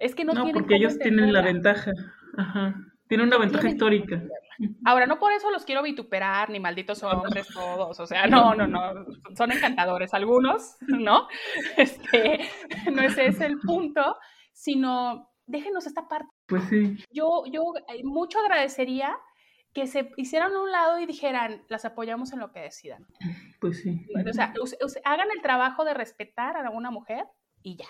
[0.00, 1.92] es que no, no tienen porque ellos tienen la ventaja.
[2.36, 2.74] Ajá.
[3.06, 3.76] Tienen una ventaja tienen...
[3.76, 4.22] histórica.
[4.84, 8.66] Ahora, no por eso los quiero vituperar, ni malditos hombres todos, o sea, no, no,
[8.66, 11.28] no, son encantadores algunos, ¿no?
[11.76, 12.48] Este,
[12.92, 14.16] no ese es el punto,
[14.52, 16.28] sino déjenos esta parte.
[16.46, 16.96] Pues sí.
[17.10, 17.62] Yo, yo
[18.04, 19.16] mucho agradecería
[19.72, 23.06] que se hicieran a un lado y dijeran, las apoyamos en lo que decidan.
[23.60, 24.06] Pues sí.
[24.26, 24.54] O sea,
[25.04, 27.26] hagan el trabajo de respetar a una mujer
[27.62, 27.86] y ya.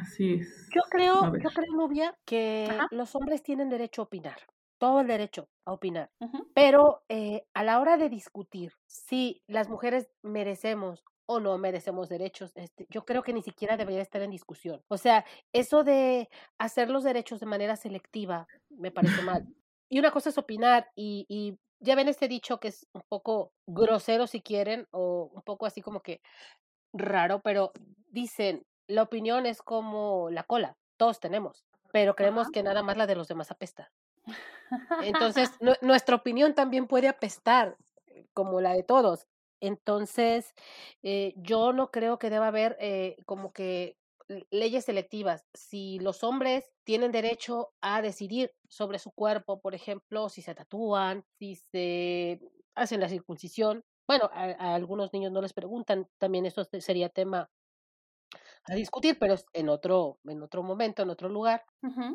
[0.00, 0.68] Así es.
[0.74, 2.86] Yo creo, yo creo, Nubia, que Ajá.
[2.90, 4.38] los hombres tienen derecho a opinar,
[4.78, 6.10] todo el derecho a opinar.
[6.20, 6.46] Uh -huh.
[6.54, 12.52] Pero eh, a la hora de discutir si las mujeres merecemos o no merecemos derechos,
[12.54, 14.82] este, yo creo que ni siquiera debería estar en discusión.
[14.88, 19.42] O sea, eso de hacer los derechos de manera selectiva me parece mal.
[19.90, 23.52] Y una cosa es opinar y, y ya ven este dicho que es un poco
[23.66, 26.20] grosero si quieren o un poco así como que
[26.92, 27.72] raro, pero
[28.08, 32.52] dicen, la opinión es como la cola, todos tenemos, pero creemos Ajá.
[32.52, 33.92] que nada más la de los demás apesta.
[35.02, 35.50] Entonces,
[35.82, 37.76] nuestra opinión también puede apestar
[38.32, 39.26] como la de todos.
[39.60, 40.52] Entonces,
[41.02, 43.96] eh, yo no creo que deba haber eh, como que
[44.50, 45.46] leyes selectivas.
[45.54, 51.24] Si los hombres tienen derecho a decidir sobre su cuerpo, por ejemplo, si se tatúan,
[51.38, 52.40] si se
[52.74, 57.48] hacen la circuncisión, bueno, a, a algunos niños no les preguntan, también esto sería tema
[58.66, 61.64] a discutir, pero en otro, en otro momento, en otro lugar.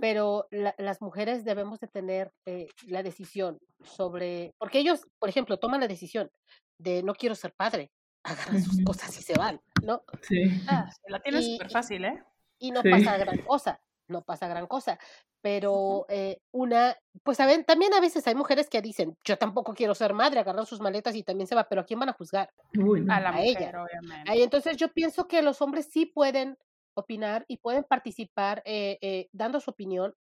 [0.01, 5.57] Pero la- las mujeres debemos de tener eh, la decisión sobre, porque ellos, por ejemplo,
[5.57, 6.31] toman la decisión
[6.79, 7.91] de no quiero ser padre,
[8.23, 10.03] agarran sus cosas y se van, ¿no?
[10.21, 10.49] Sí.
[10.67, 12.23] Ah, la tienes Y- súper fácil, ¿eh?
[12.57, 12.89] y no Sí.
[12.89, 14.97] pasa gran cosa, no pasa gran cosa.
[15.41, 19.95] Pero eh, una, pues saben, también a veces hay mujeres que dicen, yo tampoco quiero
[19.95, 22.49] ser madre, agarran sus maletas y también se va, pero ¿a quién van a juzgar?
[22.77, 23.05] Uy.
[23.09, 23.83] A la A mujer, ella.
[23.83, 24.31] obviamente.
[24.31, 26.57] Ahí, entonces yo pienso que los hombres sí pueden
[26.93, 30.13] opinar y pueden participar eh, eh, dando su opinión,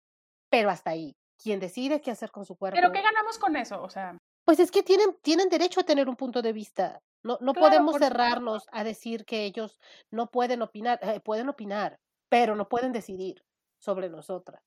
[0.50, 1.16] pero hasta ahí.
[1.42, 2.76] Quien decide qué hacer con su cuerpo.
[2.80, 3.82] Pero ¿qué ganamos con eso?
[3.82, 7.00] O sea, Pues es que tienen, tienen derecho a tener un punto de vista.
[7.24, 9.80] No, no Claro, podemos cerrarnos a decir que ellos
[10.12, 11.00] no pueden opinar.
[11.02, 12.00] eh, pueden opinar,
[12.30, 13.44] pero no pueden decidir
[13.80, 14.62] sobre nosotras.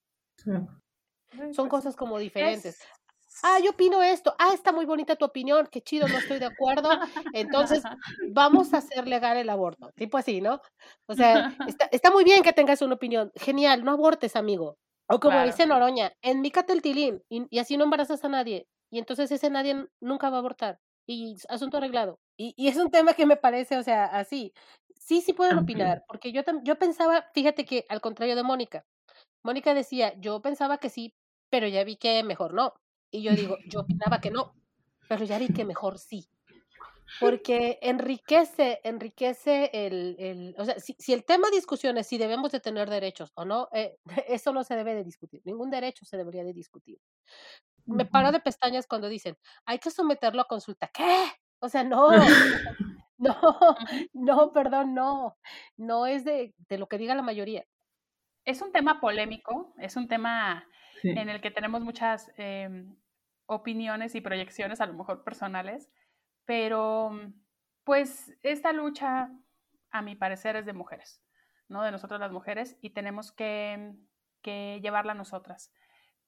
[1.53, 2.80] Son cosas como diferentes.
[2.80, 2.86] es-
[3.43, 4.34] Ah, yo opino esto.
[4.38, 5.66] Ah, está muy bonita tu opinión.
[5.70, 6.91] Qué chido, no estoy de acuerdo.
[7.32, 7.82] Entonces,
[8.32, 9.91] vamos a hacer legal el aborto.
[9.95, 10.61] Tipo así, ¿no?
[11.07, 13.30] O sea, está, está muy bien que tengas una opinión.
[13.36, 14.76] Genial, no abortes, amigo.
[15.09, 15.47] O como Claro.
[15.47, 18.66] dice Noroña, enmícate el tilín y, y así no embarazas a nadie.
[18.91, 20.78] Y entonces ese nadie nunca va a abortar.
[21.07, 22.18] Y asunto arreglado.
[22.36, 24.53] Y, y es un tema que me parece, o sea, así.
[24.99, 28.84] Sí, sí pueden opinar, porque yo, yo pensaba, fíjate que al contrario de Mónica,
[29.43, 31.14] Mónica decía, yo pensaba que sí,
[31.51, 32.74] pero ya vi que mejor no.
[33.11, 34.55] Y yo digo, yo opinaba que no,
[35.09, 36.28] pero ya vi que mejor sí.
[37.18, 42.18] Porque enriquece, enriquece el, el o sea, si, si el tema de discusión es si
[42.18, 45.43] debemos de tener derechos o no, eh, eso no se debe de discutir.
[45.45, 46.99] Ningún derecho se debería de discutir.
[47.86, 50.88] Me paro de pestañas cuando dicen, hay que someterlo a consulta.
[50.95, 51.26] ¿Qué?
[51.61, 52.11] O sea, no,
[53.18, 53.36] no,
[54.12, 55.36] no, perdón, no.
[55.76, 57.64] No es de, de lo que diga la mayoría.
[58.51, 60.66] Es un tema polémico, es un tema
[61.03, 61.09] Sí.
[61.11, 62.94] en el que tenemos muchas em,
[63.46, 65.90] opiniones y proyecciones, a lo mejor personales,
[66.44, 67.32] pero mm,
[67.84, 69.30] pues esta lucha,
[69.90, 71.22] a mi parecer, es de mujeres,
[71.68, 71.82] ¿no?
[71.82, 73.94] De nosotras las mujeres y tenemos que,
[74.42, 75.72] que llevarla nosotras,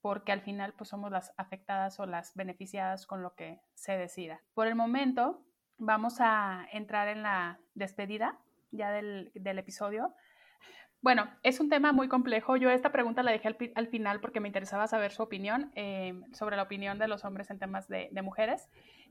[0.00, 4.40] porque al final pues somos las afectadas o las beneficiadas con lo que se decida.
[4.54, 5.44] Por el momento
[5.76, 8.38] vamos a entrar en la despedida
[8.70, 10.14] ya del, del episodio.
[11.03, 12.57] Bueno, es un tema muy complejo.
[12.57, 16.14] Yo esta pregunta la dejé al, al final porque me interesaba saber su opinión eh,
[16.32, 18.68] sobre la opinión de los hombres en temas de, de mujeres.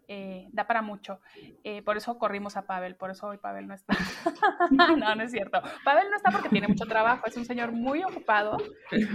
[0.07, 1.19] Eh, da para mucho.
[1.63, 3.93] Eh, por eso corrimos a Pavel, por eso hoy Pavel no está.
[4.71, 5.61] no, no es cierto.
[5.83, 7.25] Pavel no está porque tiene mucho trabajo.
[7.27, 8.57] Es un señor muy ocupado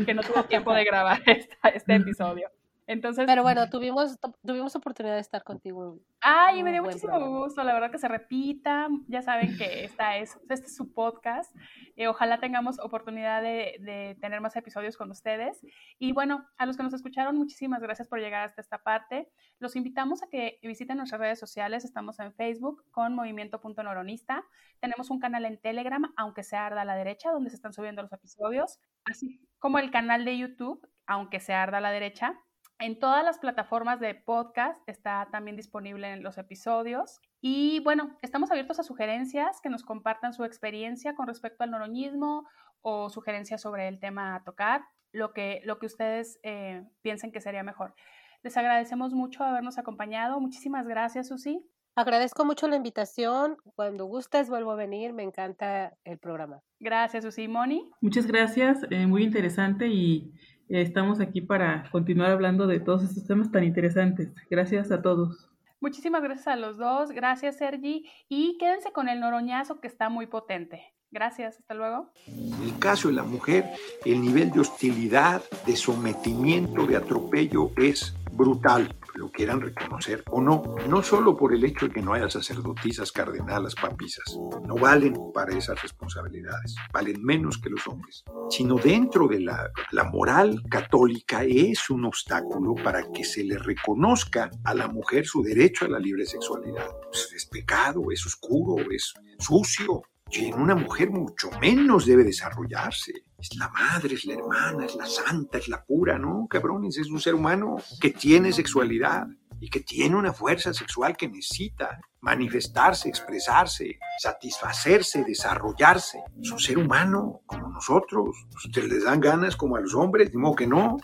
[0.04, 2.50] que no tuvo tiempo de grabar esta- este episodio.
[2.88, 5.98] Entonces, Pero bueno, tuvimos, tu- tuvimos oportunidad de estar contigo.
[6.20, 7.38] Ay, me Muy dio muchísimo programa.
[7.38, 8.88] gusto, la verdad que se repita.
[9.08, 11.52] Ya saben que esta es, este es su podcast.
[11.96, 15.60] Eh, ojalá tengamos oportunidad de, de tener más episodios con ustedes.
[15.98, 19.28] Y bueno, a los que nos escucharon, muchísimas gracias por llegar hasta esta parte.
[19.58, 21.84] Los invitamos a que visiten nuestras redes sociales.
[21.84, 24.44] Estamos en Facebook con Movimiento.noronista.
[24.80, 28.02] Tenemos un canal en Telegram, aunque sea arda a la derecha, donde se están subiendo
[28.02, 28.78] los episodios.
[29.04, 32.38] Así como el canal de YouTube, aunque sea arda a la derecha.
[32.78, 37.20] En todas las plataformas de podcast está también disponible en los episodios.
[37.40, 42.46] Y bueno, estamos abiertos a sugerencias, que nos compartan su experiencia con respecto al noroñismo
[42.82, 47.40] o sugerencias sobre el tema a tocar, lo que, lo que ustedes eh, piensen que
[47.40, 47.94] sería mejor.
[48.42, 50.38] Les agradecemos mucho habernos acompañado.
[50.38, 51.66] Muchísimas gracias, Susi.
[51.94, 53.56] Agradezco mucho la invitación.
[53.74, 55.14] Cuando gustes, vuelvo a venir.
[55.14, 56.60] Me encanta el programa.
[56.78, 57.48] Gracias, Susi.
[57.48, 57.90] Moni.
[58.02, 60.34] Muchas gracias, eh, muy interesante y
[60.68, 64.32] estamos aquí para continuar hablando de todos estos temas tan interesantes.
[64.50, 65.48] Gracias a todos.
[65.80, 67.10] Muchísimas gracias a los dos.
[67.10, 68.08] Gracias, Sergi.
[68.28, 70.82] Y quédense con el noroñazo que está muy potente.
[71.10, 71.58] Gracias.
[71.58, 72.10] Hasta luego.
[72.26, 73.64] En el caso de la mujer,
[74.04, 80.62] el nivel de hostilidad, de sometimiento, de atropello es brutal, lo quieran reconocer o no.
[80.88, 84.36] No solo por el hecho de que no haya sacerdotisas, cardenalas, papisas,
[84.66, 89.70] no valen para esas responsabilidades, valen menos que los hombres, sino dentro de la,
[90.12, 95.84] moral católica es un obstáculo para que se le reconozca a la mujer su derecho
[95.84, 96.86] a la libre sexualidad.
[97.10, 100.02] Pues es pecado, es oscuro, es sucio.
[100.30, 103.12] Y en una mujer mucho menos debe desarrollarse.
[103.38, 106.46] Es la madre, es la hermana, es la santa, es la pura, ¿no?
[106.48, 109.26] Cabrones, es un ser humano que tiene sexualidad
[109.60, 116.18] y que tiene una fuerza sexual que necesita manifestarse, expresarse, satisfacerse, desarrollarse.
[116.42, 118.36] Es un ser humano como nosotros.
[118.64, 120.96] Ustedes les dan ganas como a los hombres, de modo que no.